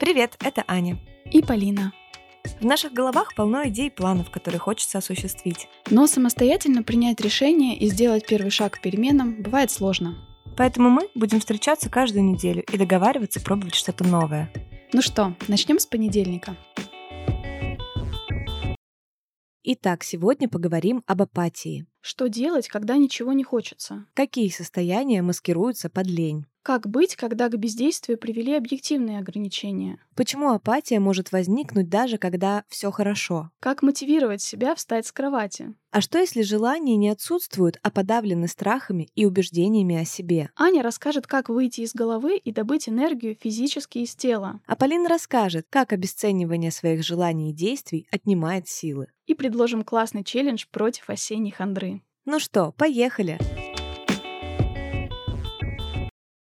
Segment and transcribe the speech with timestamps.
[0.00, 0.98] Привет, это Аня.
[1.30, 1.92] И Полина.
[2.58, 5.68] В наших головах полно идей и планов, которые хочется осуществить.
[5.90, 10.16] Но самостоятельно принять решение и сделать первый шаг к переменам бывает сложно.
[10.56, 14.50] Поэтому мы будем встречаться каждую неделю и договариваться пробовать что-то новое.
[14.94, 16.56] Ну что, начнем с понедельника.
[19.62, 21.84] Итак, сегодня поговорим об апатии.
[22.00, 24.06] Что делать, когда ничего не хочется?
[24.14, 26.46] Какие состояния маскируются под лень?
[26.62, 29.98] Как быть, когда к бездействию привели объективные ограничения?
[30.14, 33.50] Почему апатия может возникнуть даже когда все хорошо?
[33.60, 35.74] Как мотивировать себя встать с кровати?
[35.90, 40.50] А что если желания не отсутствуют, а подавлены страхами и убеждениями о себе?
[40.54, 44.60] Аня расскажет, как выйти из головы и добыть энергию физически из тела.
[44.66, 49.06] А Полина расскажет, как обесценивание своих желаний и действий отнимает силы.
[49.26, 52.02] И предложим классный челлендж против осенней хандры.
[52.26, 53.38] Ну что, поехали!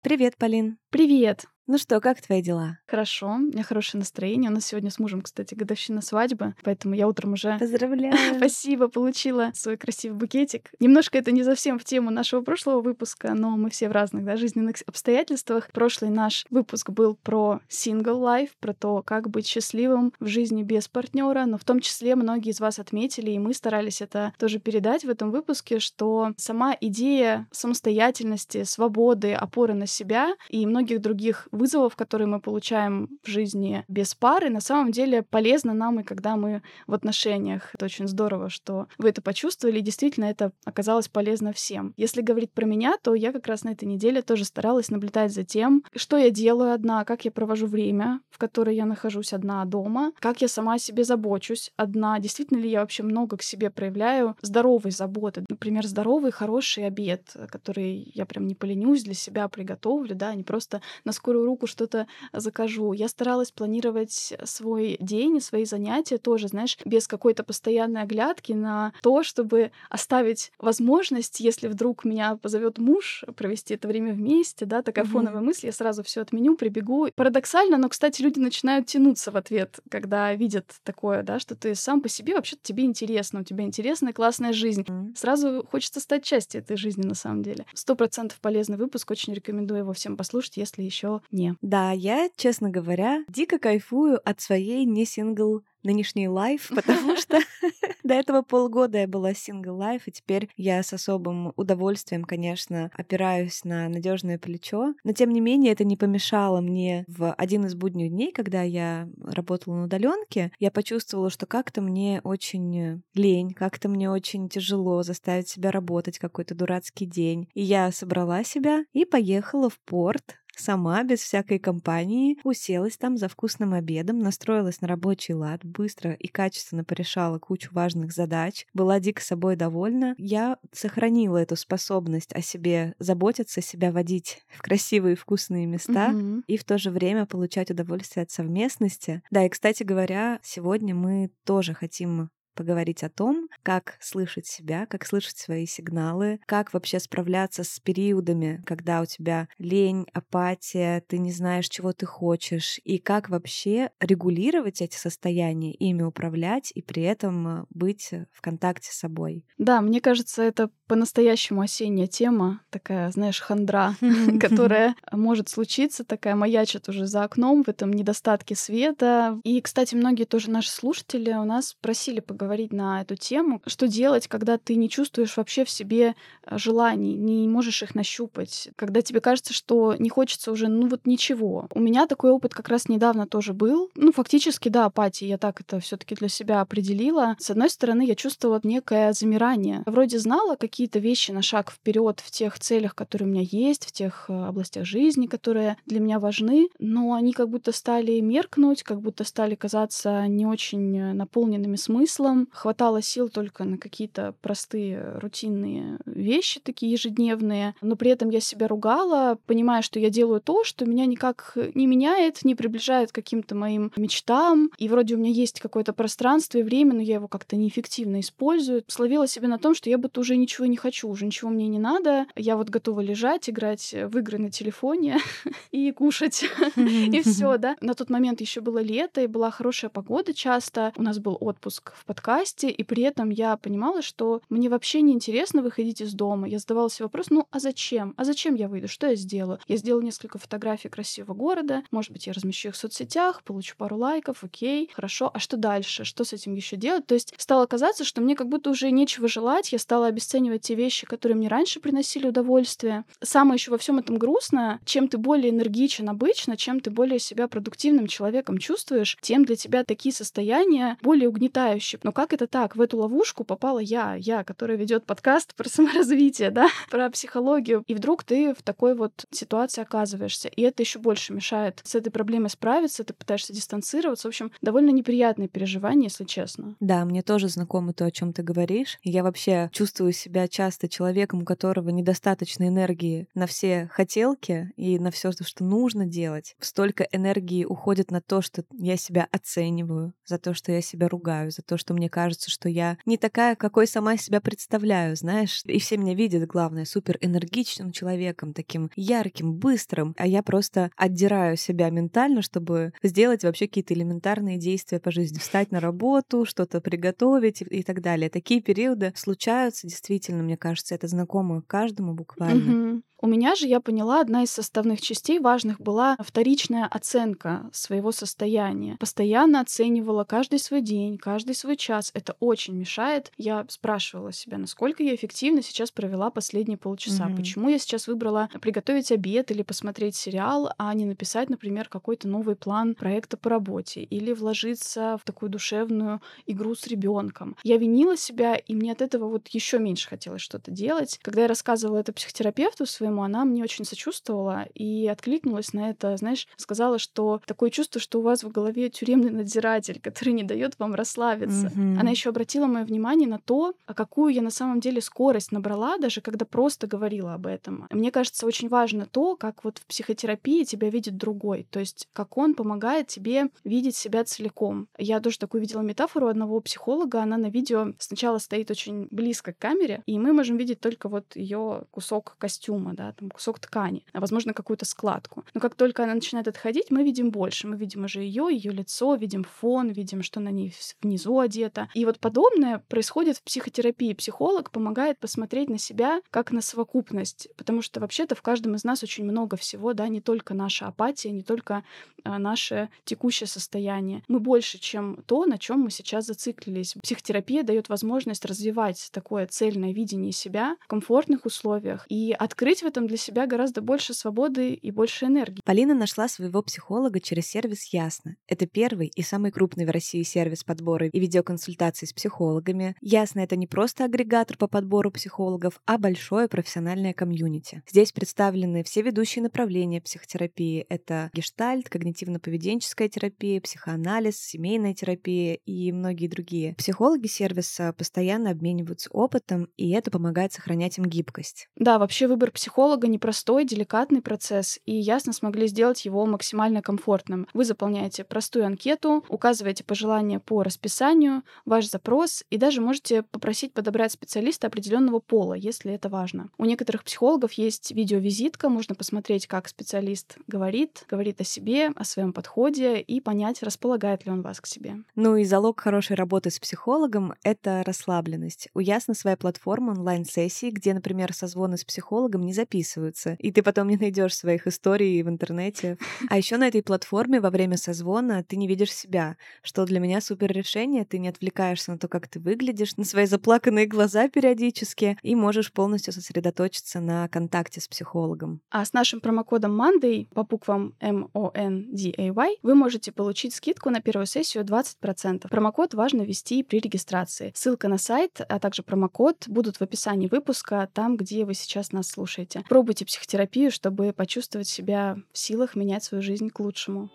[0.05, 0.77] Привет, Полин.
[0.91, 1.47] Привет!
[1.67, 2.79] Ну что, как твои дела?
[2.87, 4.51] Хорошо, у меня хорошее настроение.
[4.51, 7.57] У нас сегодня с мужем, кстати, годовщина свадьбы, поэтому я утром уже...
[7.59, 8.37] Поздравляю!
[8.37, 10.71] Спасибо, получила свой красивый букетик.
[10.79, 14.37] Немножко это не совсем в тему нашего прошлого выпуска, но мы все в разных да,
[14.37, 15.71] жизненных обстоятельствах.
[15.73, 20.89] Прошлый наш выпуск был про single life, про то, как быть счастливым в жизни без
[20.89, 25.05] партнера, но в том числе многие из вас отметили, и мы старались это тоже передать
[25.05, 31.97] в этом выпуске, что сама идея самостоятельности, свободы, опоры на себя и многих других вызовов,
[31.97, 36.63] которые мы получаем в жизни без пары, на самом деле полезно нам и когда мы
[36.87, 37.71] в отношениях.
[37.75, 41.95] Это очень здорово, что вы это почувствовали, и действительно это оказалось полезно всем.
[41.97, 45.45] Если говорить про меня, то я как раз на этой неделе тоже старалась наблюдать за
[45.45, 50.13] тем, что я делаю одна, как я провожу время, в которое я нахожусь одна дома,
[50.19, 54.37] как я сама о себе забочусь одна, действительно ли я вообще много к себе проявляю
[54.43, 60.35] здоровой заботы, например, здоровый, хороший обед, который я прям не поленюсь для себя приготовлю, да,
[60.35, 62.93] не просто на скорую руку что-то закажу.
[62.93, 68.93] Я старалась планировать свой день и свои занятия тоже, знаешь, без какой-то постоянной оглядки на
[69.03, 75.05] то, чтобы оставить возможность, если вдруг меня позовет муж, провести это время вместе, да, такая
[75.05, 75.09] mm-hmm.
[75.09, 77.09] фоновая мысль, я сразу все отменю, прибегу.
[77.15, 82.01] Парадоксально, но, кстати, люди начинают тянуться в ответ, когда видят такое, да, что ты сам
[82.01, 84.83] по себе вообще-то тебе интересно, у тебя интересная, классная жизнь.
[84.83, 85.17] Mm-hmm.
[85.17, 87.67] Сразу хочется стать частью этой жизни на самом деле.
[87.75, 91.57] Сто процентов полезный выпуск, очень рекомендую его всем послушать, если еще не.
[91.61, 97.39] Да, я, честно говоря, дико кайфую от своей не сингл нынешний лайф, потому что
[98.05, 103.65] до этого полгода я была сингл лайф, и теперь я с особым удовольствием, конечно, опираюсь
[103.65, 104.95] на надежное плечо.
[105.05, 109.09] Но тем не менее, это не помешало мне в один из будних дней, когда я
[109.23, 115.49] работала на удаленке, я почувствовала, что как-то мне очень лень, как-то мне очень тяжело заставить
[115.49, 117.49] себя работать какой-то дурацкий день.
[117.55, 123.29] И я собрала себя и поехала в порт Сама, без всякой компании, уселась там за
[123.29, 129.23] вкусным обедом, настроилась на рабочий лад, быстро и качественно порешала кучу важных задач, была дико
[129.23, 130.15] собой довольна.
[130.19, 136.43] Я сохранила эту способность о себе заботиться, себя водить в красивые вкусные места mm-hmm.
[136.47, 139.23] и в то же время получать удовольствие от совместности.
[139.31, 145.07] Да, и, кстати говоря, сегодня мы тоже хотим поговорить о том, как слышать себя, как
[145.07, 151.33] слышать свои сигналы, как вообще справляться с периодами, когда у тебя лень, апатия, ты не
[151.33, 157.49] знаешь, чего ты хочешь, и как вообще регулировать эти состояния, ими управлять и при этом
[157.49, 159.45] э, быть в контакте с собой.
[159.59, 163.95] Да, мне кажется, это по-настоящему осенняя тема, такая, знаешь, хандра,
[164.41, 169.41] которая может случиться, такая маячит уже за окном в этом недостатке света.
[169.45, 173.63] И, кстати, многие тоже наши слушатели у нас просили поговорить на эту тему.
[173.67, 176.15] Что делать, когда ты не чувствуешь вообще в себе
[176.45, 181.07] э, желаний, не можешь их нащупать, когда тебе кажется, что не хочется уже, ну вот
[181.07, 181.69] ничего.
[181.71, 183.91] У меня такой опыт как раз недавно тоже был.
[183.95, 187.37] Ну, фактически, да, апатия, я так это все таки для себя определила.
[187.39, 189.83] С одной стороны, я чувствовала некое замирание.
[189.87, 193.93] Вроде знала какие-то вещи на шаг вперед в тех целях, которые у меня есть, в
[193.93, 199.01] тех э, областях жизни, которые для меня важны, но они как будто стали меркнуть, как
[199.01, 206.01] будто стали казаться не очень э, наполненными смыслом, хватало сил только на какие-то простые рутинные
[206.07, 210.87] вещи, такие ежедневные, но при этом я себя ругала, понимая, что я делаю то, что
[210.87, 215.61] меня никак не меняет, не приближает к каким-то моим мечтам, и вроде у меня есть
[215.61, 218.83] какое-то пространство и время, но я его как-то неэффективно использую.
[218.89, 221.69] Словила себя на том, что я будто уже ничего чувствую, не хочу, уже ничего мне
[221.69, 222.27] не надо.
[222.37, 225.19] Я вот готова лежать, играть в игры на телефоне
[225.73, 226.45] и кушать.
[226.77, 227.77] И все, да.
[227.81, 230.93] На тот момент еще было лето, и была хорошая погода часто.
[230.97, 235.13] У нас был отпуск в подкасте, и при этом я понимала, что мне вообще не
[235.13, 236.49] интересно выходить из дома.
[236.49, 238.15] Я задавала себе вопрос, ну а зачем?
[238.17, 238.89] А зачем я выйду?
[238.89, 239.59] Что я сделаю?
[239.69, 241.83] Я сделала несколько фотографий красивого города.
[241.91, 245.31] Может быть, я размещу их в соцсетях, получу пару лайков, окей, хорошо.
[245.35, 246.05] А что дальше?
[246.05, 247.07] Что с этим еще делать?
[247.07, 249.73] То есть стало казаться, что мне как будто уже нечего желать.
[249.73, 253.05] Я стала обесценивать те вещи, которые мне раньше приносили удовольствие.
[253.23, 257.49] Самое еще во всем этом грустно, чем ты более энергичен обычно, чем ты более себя
[257.49, 261.99] продуктивным человеком чувствуешь, тем для тебя такие состояния более угнетающие.
[262.03, 262.77] Но как это так?
[262.77, 267.85] В эту ловушку попала я, я, которая ведет подкаст про саморазвитие, да, про психологию.
[267.87, 270.49] И вдруг ты в такой вот ситуации оказываешься.
[270.49, 274.29] И это еще больше мешает с этой проблемой справиться, ты пытаешься дистанцироваться.
[274.29, 276.77] В общем, довольно неприятное переживание, если честно.
[276.81, 278.99] Да, мне тоже знакомо то, о чем ты говоришь.
[279.03, 285.11] Я вообще чувствую себя часто человеком, у которого недостаточно энергии на все хотелки и на
[285.11, 286.57] все, что нужно делать.
[286.61, 291.51] Столько энергии уходит на то, что я себя оцениваю, за то, что я себя ругаю,
[291.51, 295.63] за то, что мне кажется, что я не такая, какой сама себя представляю, знаешь.
[295.65, 301.57] И все меня видят, главное, супер энергичным человеком, таким ярким, быстрым, а я просто отдираю
[301.57, 307.63] себя ментально, чтобы сделать вообще какие-то элементарные действия по жизни, встать на работу, что-то приготовить
[307.63, 308.31] и, так далее.
[308.31, 312.93] Такие периоды случаются, действительно, мне кажется, это знакомо каждому буквально.
[312.93, 313.03] Угу.
[313.25, 318.99] У меня же, я поняла, одна из составных частей важных была вторичная оценка своего состояния.
[319.01, 322.11] Постоянно оценивала каждый свой день, каждый свой час.
[322.13, 323.33] Это очень мешает.
[323.39, 327.25] Я спрашивала себя, насколько я эффективно сейчас провела последние полчаса.
[327.25, 327.37] Mm-hmm.
[327.37, 332.57] Почему я сейчас выбрала приготовить обед или посмотреть сериал, а не написать, например, какой-то новый
[332.57, 337.57] план проекта по работе или вложиться в такую душевную игру с ребенком.
[337.63, 341.19] Я винила себя, и мне от этого вот еще меньше хотелось что-то делать.
[341.23, 346.17] Когда я рассказывала это психотерапевту своему, по-моему, она мне очень сочувствовала и откликнулась на это,
[346.17, 350.79] знаешь, сказала, что такое чувство, что у вас в голове тюремный надзиратель, который не дает
[350.79, 351.69] вам расслабиться.
[351.69, 351.99] Mm-hmm.
[352.01, 355.99] Она еще обратила мое внимание на то, а какую я на самом деле скорость набрала,
[355.99, 357.87] даже когда просто говорила об этом.
[357.91, 362.37] Мне кажется, очень важно то, как вот в психотерапии тебя видит другой, то есть как
[362.37, 364.89] он помогает тебе видеть себя целиком.
[364.99, 369.59] Я тоже такую видела метафору одного психолога, она на видео сначала стоит очень близко к
[369.59, 374.05] камере, и мы можем видеть только вот ее кусок костюма, да, да, там кусок ткани,
[374.13, 375.45] а возможно какую-то складку.
[375.55, 377.67] Но как только она начинает отходить, мы видим больше.
[377.67, 381.89] Мы видим уже ее, ее лицо, видим фон, видим, что на ней внизу одето.
[381.95, 384.15] И вот подобное происходит в психотерапии.
[384.15, 389.03] Психолог помогает посмотреть на себя как на совокупность, потому что вообще-то в каждом из нас
[389.03, 391.85] очень много всего, да, не только наша апатия, не только
[392.25, 394.23] а, наше текущее состояние.
[394.29, 396.95] Мы больше, чем то, на чем мы сейчас зациклились.
[397.03, 403.07] Психотерапия дает возможность развивать такое цельное видение себя в комфортных условиях и открыть в этом
[403.07, 405.61] для себя гораздо больше свободы и больше энергии.
[405.65, 408.37] Полина нашла своего психолога через сервис Ясно.
[408.47, 412.95] Это первый и самый крупный в России сервис подбора и видеоконсультаций с психологами.
[413.01, 417.83] Ясно— это не просто агрегатор по подбору психологов, а большое профессиональное комьюнити.
[417.89, 420.85] Здесь представлены все ведущие направления психотерапии.
[420.89, 426.75] Это гештальт, когнитивно-поведенческая терапия, психоанализ, семейная терапия и многие другие.
[426.75, 431.69] Психологи сервиса постоянно обмениваются опытом, и это помогает сохранять им гибкость.
[431.77, 437.47] Да, вообще выбор психолога психолога непростой, деликатный процесс, и ясно смогли сделать его максимально комфортным.
[437.55, 444.11] Вы заполняете простую анкету, указываете пожелания по расписанию, ваш запрос, и даже можете попросить подобрать
[444.11, 446.49] специалиста определенного пола, если это важно.
[446.59, 452.33] У некоторых психологов есть видеовизитка, можно посмотреть, как специалист говорит, говорит о себе, о своем
[452.33, 454.97] подходе и понять, располагает ли он вас к себе.
[455.15, 458.69] Ну и залог хорошей работы с психологом— это расслабленность.
[458.75, 463.89] У Ясно своя платформа онлайн-сессии, где, например, созвоны с психологом не записываются и ты потом
[463.89, 465.99] не найдешь своих историй в интернете.
[466.31, 470.21] А еще на этой платформе во время созвона ты не видишь себя, что для меня
[470.21, 471.05] супер решение.
[471.05, 475.73] Ты не отвлекаешься на то, как ты выглядишь, на свои заплаканные глаза периодически, и можешь
[475.73, 478.61] полностью сосредоточиться на контакте с психологом.
[478.71, 483.13] А с нашим промокодом Monday по буквам M O N D A Y вы можете
[483.13, 485.49] получить скидку на первую сессию 20%.
[485.49, 487.53] Промокод важно ввести при регистрации.
[487.55, 492.09] Ссылка на сайт, а также промокод будут в описании выпуска, там, где вы сейчас нас
[492.09, 492.54] слушаете.
[492.63, 497.11] Пробуйте психотерапию, чтобы почувствовать себя в силах менять свою жизнь к лучшему.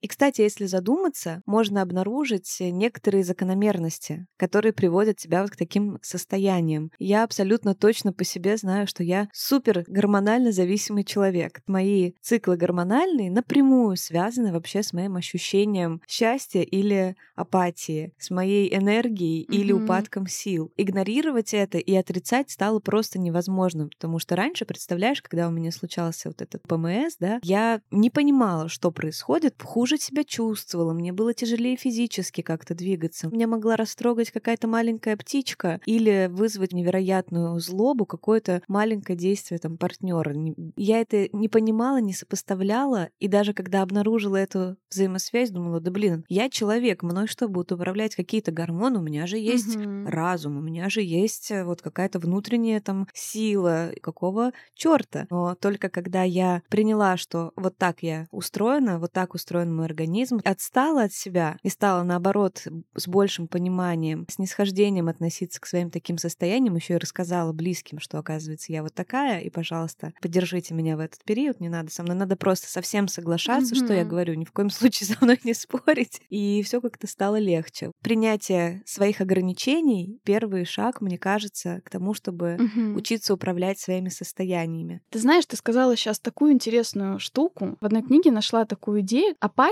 [0.00, 6.90] И, кстати, если задуматься, можно обнаружить некоторые закономерности, которые приводят тебя вот к таким состояниям.
[6.98, 11.60] Я абсолютно точно по себе знаю, что я супер гормонально зависимый человек.
[11.66, 19.44] Мои циклы гормональные напрямую связаны вообще с моим ощущением счастья или апатии, с моей энергией
[19.44, 19.54] mm-hmm.
[19.54, 20.72] или упадком сил.
[20.76, 26.28] Игнорировать это и отрицать стало просто невозможно, потому что раньше, представляешь, когда у меня случался
[26.28, 31.76] вот этот ПМС, да, я не понимала, что происходит, хуже себя чувствовала, мне было тяжелее
[31.76, 33.28] физически как-то двигаться.
[33.28, 40.34] Меня могла растрогать какая-то маленькая птичка или вызвать невероятную злобу какое-то маленькое действие там партнера.
[40.76, 46.24] Я это не понимала, не сопоставляла, и даже когда обнаружила эту взаимосвязь, думала, да блин,
[46.28, 50.06] я человек, мной что, будут управлять какие-то гормоны, у меня же есть угу.
[50.06, 55.26] разум, у меня же есть э, вот какая-то внутренняя там сила, какого черта.
[55.30, 60.40] Но только когда я приняла, что вот так я устроена, вот так устроен мой организм,
[60.44, 66.18] отстала от себя и стала, наоборот, с большим пониманием, с нисхождением относиться к своим таким
[66.18, 71.00] состояниям, еще и рассказала близким, что, оказывается, я вот такая, и, пожалуйста, поддержите меня в
[71.00, 73.84] этот период, не надо со мной, надо просто совсем соглашаться, mm-hmm.
[73.84, 77.38] что я говорю, ни в коем случае со мной не спорить, и все как-то стало
[77.38, 77.92] легче.
[78.02, 82.94] Принятие своих ограничений— первый шаг, мне кажется, к тому, чтобы mm-hmm.
[82.94, 85.00] учиться управлять своими состояниями.
[85.10, 87.76] Ты знаешь, ты сказала сейчас такую интересную штуку.
[87.80, 89.36] В одной книге нашла такую идею.
[89.40, 89.67] Апатия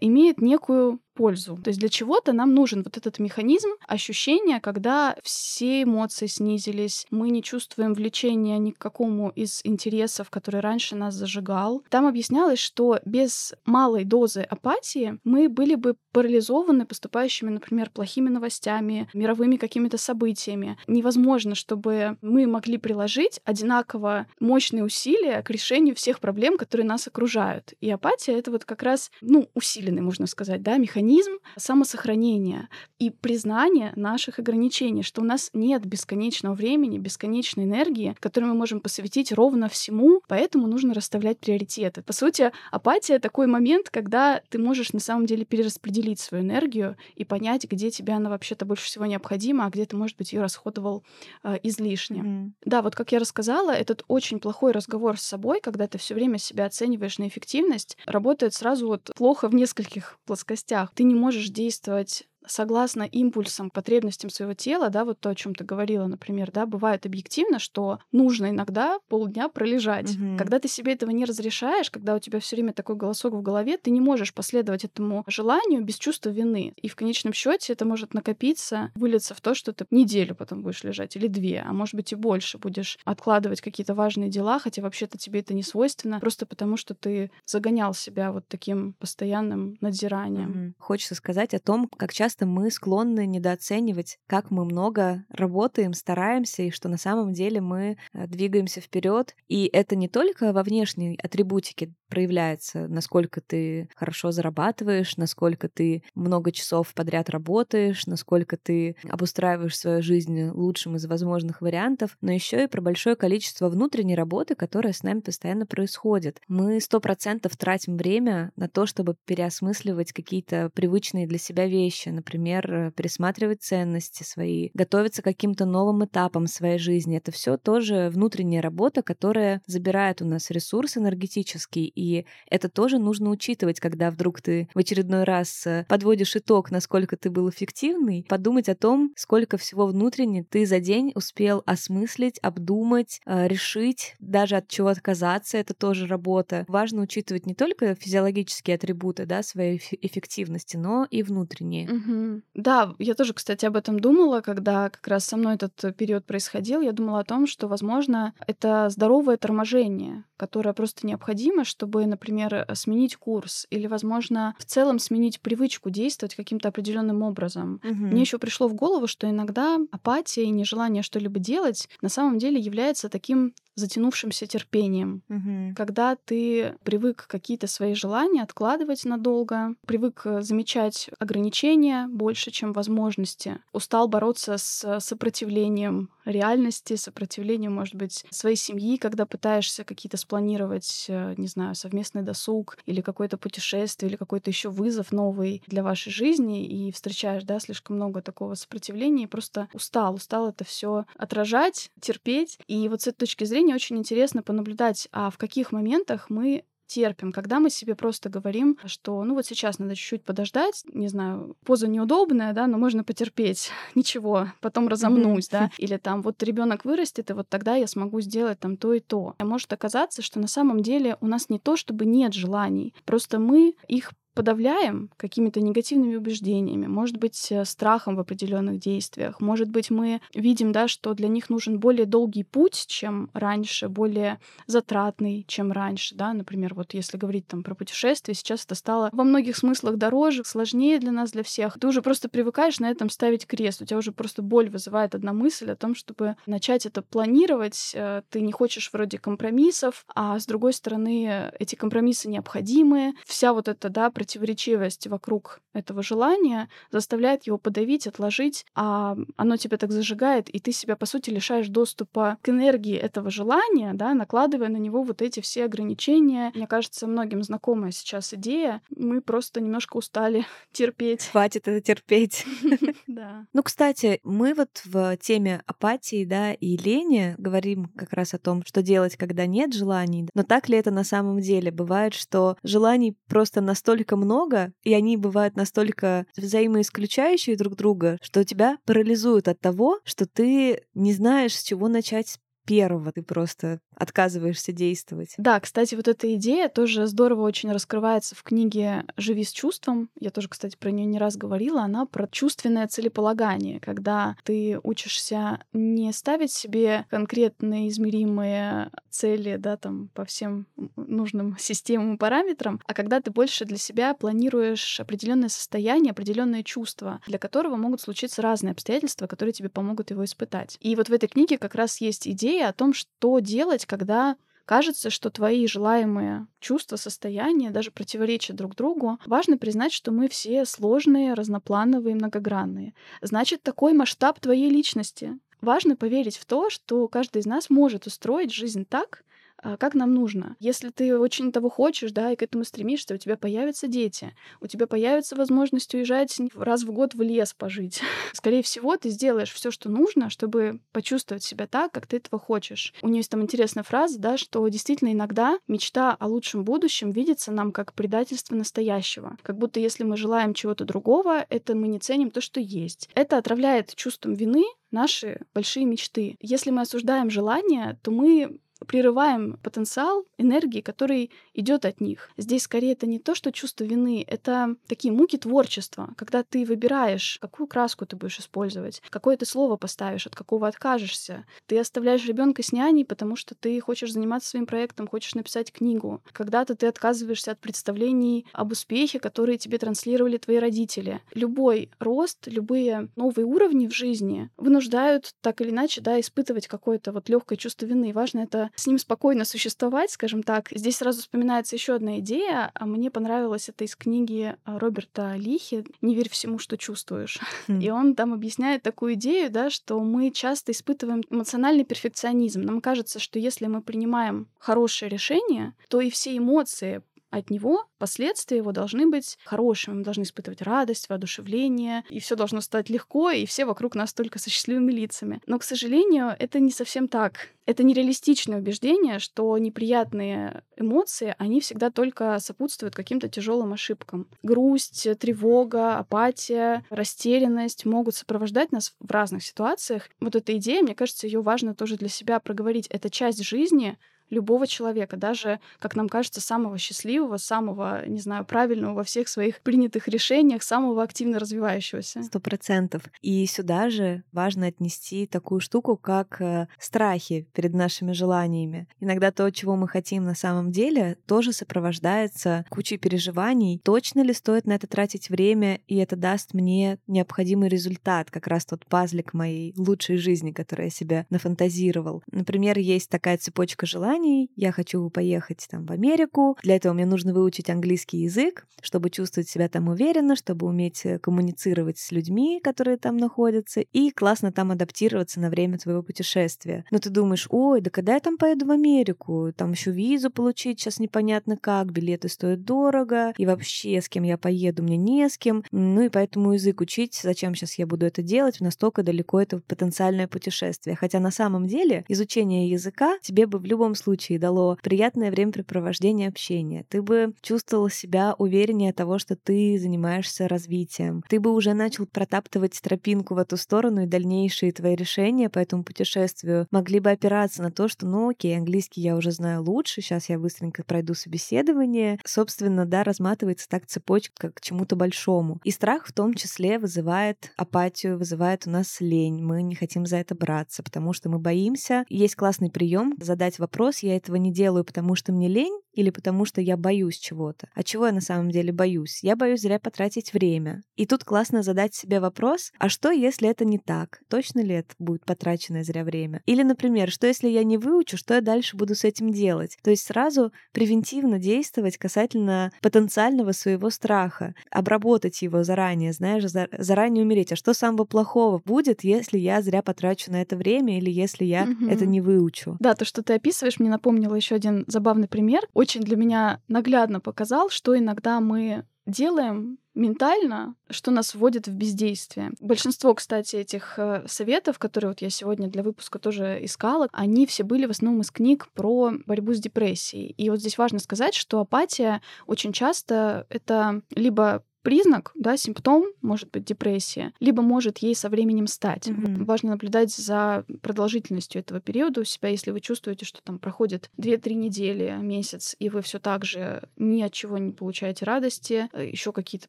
[0.00, 1.58] имеет некую пользу.
[1.64, 7.30] То есть для чего-то нам нужен вот этот механизм ощущения, когда все эмоции снизились, мы
[7.30, 11.82] не чувствуем влечения ни к какому из интересов, который раньше нас зажигал.
[11.88, 19.08] Там объяснялось, что без малой дозы апатии мы были бы парализованы поступающими, например, плохими новостями,
[19.14, 20.78] мировыми какими-то событиями.
[20.86, 27.74] Невозможно, чтобы мы могли приложить одинаково мощные усилия к решению всех проблем, которые нас окружают.
[27.80, 33.10] И апатия— это вот как раз, ну, усиленный, можно сказать, да, механизм механизм самосохранения и
[33.10, 39.32] признания наших ограничений, что у нас нет бесконечного времени, бесконечной энергии, которую мы можем посвятить
[39.32, 42.02] ровно всему, поэтому нужно расставлять приоритеты.
[42.02, 47.24] По сути, апатия— такой момент, когда ты можешь на самом деле перераспределить свою энергию и
[47.24, 51.04] понять, где тебе она вообще-то больше всего необходима, а где ты, может быть, ее расходовал
[51.44, 52.20] э, излишне.
[52.20, 52.50] Mm-hmm.
[52.64, 56.38] Да, вот как я рассказала, этот очень плохой разговор с собой, когда ты все время
[56.38, 62.26] себя оцениваешь на эффективность, работает сразу вот плохо в нескольких плоскостях ты не можешь действовать
[62.46, 67.06] согласно импульсам, потребностям своего тела, да, вот то, о чем ты говорила, например, да, бывает
[67.06, 70.16] объективно, что нужно иногда полдня пролежать.
[70.16, 70.36] Угу.
[70.38, 73.78] Когда ты себе этого не разрешаешь, когда у тебя все время такой голосок в голове,
[73.78, 76.72] ты не можешь последовать этому желанию без чувства вины.
[76.76, 80.84] И в конечном счете это может накопиться, вылиться в то, что ты неделю потом будешь
[80.84, 85.18] лежать или две, а может быть и больше будешь откладывать какие-то важные дела, хотя вообще-то
[85.18, 90.50] тебе это не свойственно, просто потому что ты загонял себя вот таким постоянным надзиранием.
[90.50, 90.74] Угу.
[90.78, 96.62] Хочется сказать о том, как часто часто мы склонны недооценивать, как мы много работаем, стараемся,
[96.64, 99.34] и что на самом деле мы э, двигаемся вперед.
[99.48, 106.52] И это не только во внешней атрибутике проявляется, насколько ты хорошо зарабатываешь, насколько ты много
[106.52, 112.68] часов подряд работаешь, насколько ты обустраиваешь свою жизнь лучшим из возможных вариантов, но еще и
[112.68, 116.40] про большое количество внутренней работы, которая с нами постоянно происходит.
[116.48, 122.72] Мы сто процентов тратим время на то, чтобы переосмысливать какие-то привычные для себя вещи, например,
[122.72, 127.16] э, пересматривать ценности свои, готовиться к каким-то новым этапам своей жизни.
[127.16, 133.30] Это все тоже внутренняя работа, которая забирает у нас ресурс энергетический, и это тоже нужно
[133.30, 138.68] учитывать, когда вдруг ты в очередной раз э, подводишь итог, насколько ты был эффективный, подумать
[138.68, 144.66] о том, сколько всего внутренне ты за день успел осмыслить, обдумать, э, решить, даже от
[144.68, 146.64] чего отказаться, это тоже работа.
[146.66, 151.88] Важно учитывать не только физиологические атрибуты да, своей эффективности, но и внутренние.
[151.88, 152.15] Угу.
[152.54, 156.80] Да, я тоже, кстати, об этом думала, когда как раз со мной этот период происходил.
[156.80, 163.16] Я думала о том, что, возможно, это здоровое торможение, которое просто необходимо, чтобы, например, сменить
[163.16, 167.80] курс или, возможно, в целом сменить привычку действовать каким-то определенным образом.
[167.84, 167.94] Угу.
[167.94, 172.60] Мне еще пришло в голову, что иногда апатия и нежелание что-либо делать на самом деле
[172.60, 175.22] является таким затянувшимся терпением.
[175.28, 175.74] Угу.
[175.76, 183.58] Когда ты привык какие-то свои желания откладывать надолго, привык э, замечать ограничения больше, чем возможности,
[183.72, 191.34] устал бороться с сопротивлением реальности, сопротивлением, может быть, своей семьи, когда пытаешься какие-то спланировать, э,
[191.36, 196.66] не знаю, совместный досуг или какое-то путешествие, или какой-то еще вызов новый для вашей жизни,
[196.66, 202.58] и встречаешь, да, слишком много такого сопротивления, и просто устал, устал это все отражать, терпеть.
[202.66, 207.32] И вот с этой точки зрения очень интересно понаблюдать, а в каких моментах мы терпим,
[207.32, 211.88] когда мы себе просто говорим, что ну вот сейчас надо чуть-чуть подождать, не знаю, поза
[211.88, 217.34] неудобная, да, но можно потерпеть, ничего, потом разомнусь, да, или там вот ребенок вырастет, и
[217.34, 219.34] вот тогда я смогу сделать там то и то.
[219.38, 223.38] А может оказаться, что на самом деле у нас не то, чтобы нет желаний, просто
[223.38, 229.90] мы их подавляем какими-то негативными убеждениями, может быть, э, страхом в определенных действиях, может быть,
[229.90, 235.72] мы видим, да, что для них нужен более долгий путь, чем раньше, более затратный, чем
[235.72, 239.96] раньше, да, например, вот если говорить там про путешествия, сейчас это стало во многих смыслах
[239.96, 241.78] дороже, сложнее для нас, для всех.
[241.80, 245.32] Ты уже просто привыкаешь на этом ставить крест, у тебя уже просто боль вызывает одна
[245.32, 250.44] мысль о том, чтобы начать это планировать, э, ты не хочешь вроде компромиссов, а с
[250.44, 257.58] другой стороны эти компромиссы необходимые, вся вот эта, да, противоречивость вокруг этого желания заставляет его
[257.58, 262.48] подавить, отложить, а оно тебя так зажигает, и ты себя, по сути, лишаешь доступа к
[262.48, 266.50] энергии этого желания, да, накладывая на него вот эти все ограничения.
[266.56, 268.82] Мне кажется, многим знакомая сейчас идея.
[268.90, 271.26] Мы просто немножко устали терпеть.
[271.26, 272.44] Хватит это терпеть.
[273.06, 273.46] Да.
[273.52, 278.62] Ну, кстати, мы вот в теме апатии, да, и лени говорим как раз о том,
[278.66, 280.28] что делать, когда нет желаний.
[280.34, 281.70] Но так ли это на самом деле?
[281.70, 288.44] Бывает, что желаний просто настолько настолько много, и они бывают настолько взаимоисключающие друг друга, что
[288.44, 294.72] тебя парализуют от того, что ты не знаешь, с чего начать первого ты просто отказываешься
[294.72, 295.34] действовать.
[295.38, 300.10] Да, кстати, вот эта идея тоже здорово очень раскрывается в книге «Живи с чувством».
[300.18, 301.82] Я тоже, кстати, про нее не раз говорила.
[301.82, 310.10] Она про чувственное целеполагание, когда ты учишься не ставить себе конкретные измеримые цели, да, там,
[310.12, 316.10] по всем нужным системам и параметрам, а когда ты больше для себя планируешь определенное состояние,
[316.10, 320.76] определенное чувство, для которого могут случиться разные обстоятельства, которые тебе помогут его испытать.
[320.80, 324.36] И вот в этой книге как раз есть идея идея о том, что делать, когда
[324.64, 330.64] кажется, что твои желаемые чувства, состояния даже противоречат друг другу, важно признать, что мы все
[330.64, 332.94] сложные, разноплановые, многогранные.
[333.20, 335.38] Значит, такой масштаб твоей личности.
[335.60, 339.24] Важно поверить в то, что каждый из нас может устроить жизнь так,
[339.62, 340.56] как нам нужно.
[340.60, 344.66] Если ты очень того хочешь, да, и к этому стремишься, у тебя появятся дети, у
[344.66, 348.00] тебя появится возможность уезжать раз в год в лес пожить.
[348.32, 352.94] Скорее всего, ты сделаешь все, что нужно, чтобы почувствовать себя так, как ты этого хочешь.
[353.02, 357.52] У нее есть там интересная фраза, да, что действительно иногда мечта о лучшем будущем видится
[357.52, 359.36] нам как предательство настоящего.
[359.42, 363.08] Как будто если мы желаем чего-то другого, это мы не ценим то, что есть.
[363.14, 366.36] Это отравляет чувством вины наши большие мечты.
[366.40, 372.30] Если мы осуждаем желание, то мы прерываем потенциал энергии, который идет от них.
[372.36, 377.38] Здесь скорее это не то, что чувство вины, это такие муки творчества, когда ты выбираешь,
[377.40, 381.44] какую краску ты будешь использовать, какое ты слово поставишь, от какого откажешься.
[381.66, 386.22] Ты оставляешь ребенка с няней, потому что ты хочешь заниматься своим проектом, хочешь написать книгу.
[386.32, 391.20] Когда-то ты отказываешься от представлений об успехе, которые тебе транслировали твои родители.
[391.34, 397.28] Любой рост, любые новые уровни в жизни вынуждают так или иначе да, испытывать какое-то вот
[397.28, 398.10] легкое чувство вины.
[398.10, 400.68] И важно это с ним спокойно существовать, скажем так.
[400.70, 402.70] Здесь сразу вспоминается еще одна идея.
[402.74, 407.40] А мне понравилась это из книги а, Роберта Лихи «Не верь всему, что чувствуешь».
[407.68, 407.82] Mm.
[407.82, 412.60] И он там объясняет такую идею, да, что мы часто испытываем эмоциональный перфекционизм.
[412.60, 417.02] Нам кажется, что если мы принимаем хорошее решение, то и все эмоции
[417.38, 419.96] от него последствия его должны быть хорошими.
[419.96, 424.38] Мы должны испытывать радость, воодушевление, и все должно стать легко, и все вокруг нас только
[424.38, 425.40] со счастливыми лицами.
[425.46, 427.50] Но, к сожалению, это не совсем так.
[427.66, 434.28] Это нереалистичное убеждение, что неприятные эмоции, они всегда только сопутствуют каким-то тяжелым ошибкам.
[434.42, 440.08] Грусть, тревога, апатия, растерянность могут сопровождать нас в разных ситуациях.
[440.20, 442.86] Вот эта идея, мне кажется, ее важно тоже для себя проговорить.
[442.88, 443.98] Это часть жизни,
[444.30, 449.60] любого человека, даже, как нам кажется, самого счастливого, самого, не знаю, правильного во всех своих
[449.60, 452.22] принятых решениях, самого активно развивающегося.
[452.22, 453.02] Сто процентов.
[453.22, 458.88] И сюда же важно отнести такую штуку, как э, страхи перед нашими желаниями.
[459.00, 463.80] Иногда то, чего мы хотим на самом деле, тоже сопровождается кучей переживаний.
[463.84, 468.64] Точно ли стоит на это тратить время, и это даст мне необходимый результат, как раз
[468.64, 472.22] тот пазлик моей лучшей жизни, который я себе нафантазировал.
[472.30, 474.50] Например, есть такая цепочка желаний, желаний.
[474.56, 476.56] Я хочу поехать там в Америку.
[476.62, 481.18] Для этого мне нужно выучить английский язык, чтобы чувствовать себя там уверенно, чтобы уметь э,
[481.18, 486.84] коммуницировать с людьми, которые там находятся, и классно там адаптироваться на время твоего путешествия.
[486.90, 489.52] Но ты думаешь, ой, да когда я там поеду в Америку?
[489.56, 494.38] Там еще визу получить сейчас непонятно как, билеты стоят дорого, и вообще с кем я
[494.38, 495.64] поеду, мне не с кем.
[495.72, 500.28] Ну и поэтому язык учить, зачем сейчас я буду это делать, настолько далеко это потенциальное
[500.28, 500.96] путешествие.
[500.96, 506.28] Хотя на самом деле изучение языка тебе бы в любом случае случае дало приятное времяпрепровождение
[506.28, 506.84] общения.
[506.88, 511.24] Ты бы чувствовал себя увереннее того, что ты занимаешься развитием.
[511.28, 515.82] Ты бы уже начал протаптывать тропинку в эту сторону, и дальнейшие твои решения по этому
[515.82, 520.28] путешествию могли бы опираться на то, что, ну окей, английский я уже знаю лучше, сейчас
[520.28, 522.20] я быстренько пройду собеседование.
[522.24, 525.58] Собственно, да, разматывается так цепочка к чему-то большому.
[525.64, 529.42] И страх в том числе вызывает апатию, вызывает у нас лень.
[529.42, 532.04] Мы не хотим за это браться, потому что мы боимся.
[532.08, 536.44] Есть классный прием задать вопрос, я этого не делаю, потому что мне лень, или потому
[536.44, 537.68] что я боюсь чего-то.
[537.74, 539.20] А чего я на самом деле боюсь?
[539.22, 540.82] Я боюсь зря потратить время.
[540.94, 544.20] И тут классно задать себе вопрос, а что, если это не так?
[544.28, 546.42] Точно ли это будет потраченное зря время?
[546.46, 549.78] Или, например, что если я не выучу, что я дальше буду с этим делать?
[549.82, 557.52] То есть сразу превентивно действовать касательно потенциального своего страха, обработать его заранее, знаешь, заранее умереть.
[557.52, 561.64] А что самого плохого будет, если я зря потрачу на это время или если я
[561.64, 561.86] угу.
[561.90, 562.76] это не выучу?
[562.80, 567.20] Да, то, что ты описываешь, мне напомнило еще один забавный пример очень для меня наглядно
[567.20, 572.52] показал, что иногда мы делаем ментально, что нас вводит в бездействие.
[572.60, 577.64] Большинство, кстати, этих э, советов, которые вот я сегодня для выпуска тоже искала, они все
[577.64, 580.34] были в основном из книг про борьбу с депрессией.
[580.36, 586.48] И вот здесь важно сказать, что апатия очень часто это либо признак, да, симптом, может
[586.52, 589.08] быть депрессия, либо может ей со временем стать.
[589.08, 589.44] Mm-hmm.
[589.44, 594.54] Важно наблюдать за продолжительностью этого периода у себя, если вы чувствуете, что там проходит 2-3
[594.54, 599.32] недели, месяц, и вы все так же ни от чего не получаете радости, э, еще
[599.32, 599.68] какие-то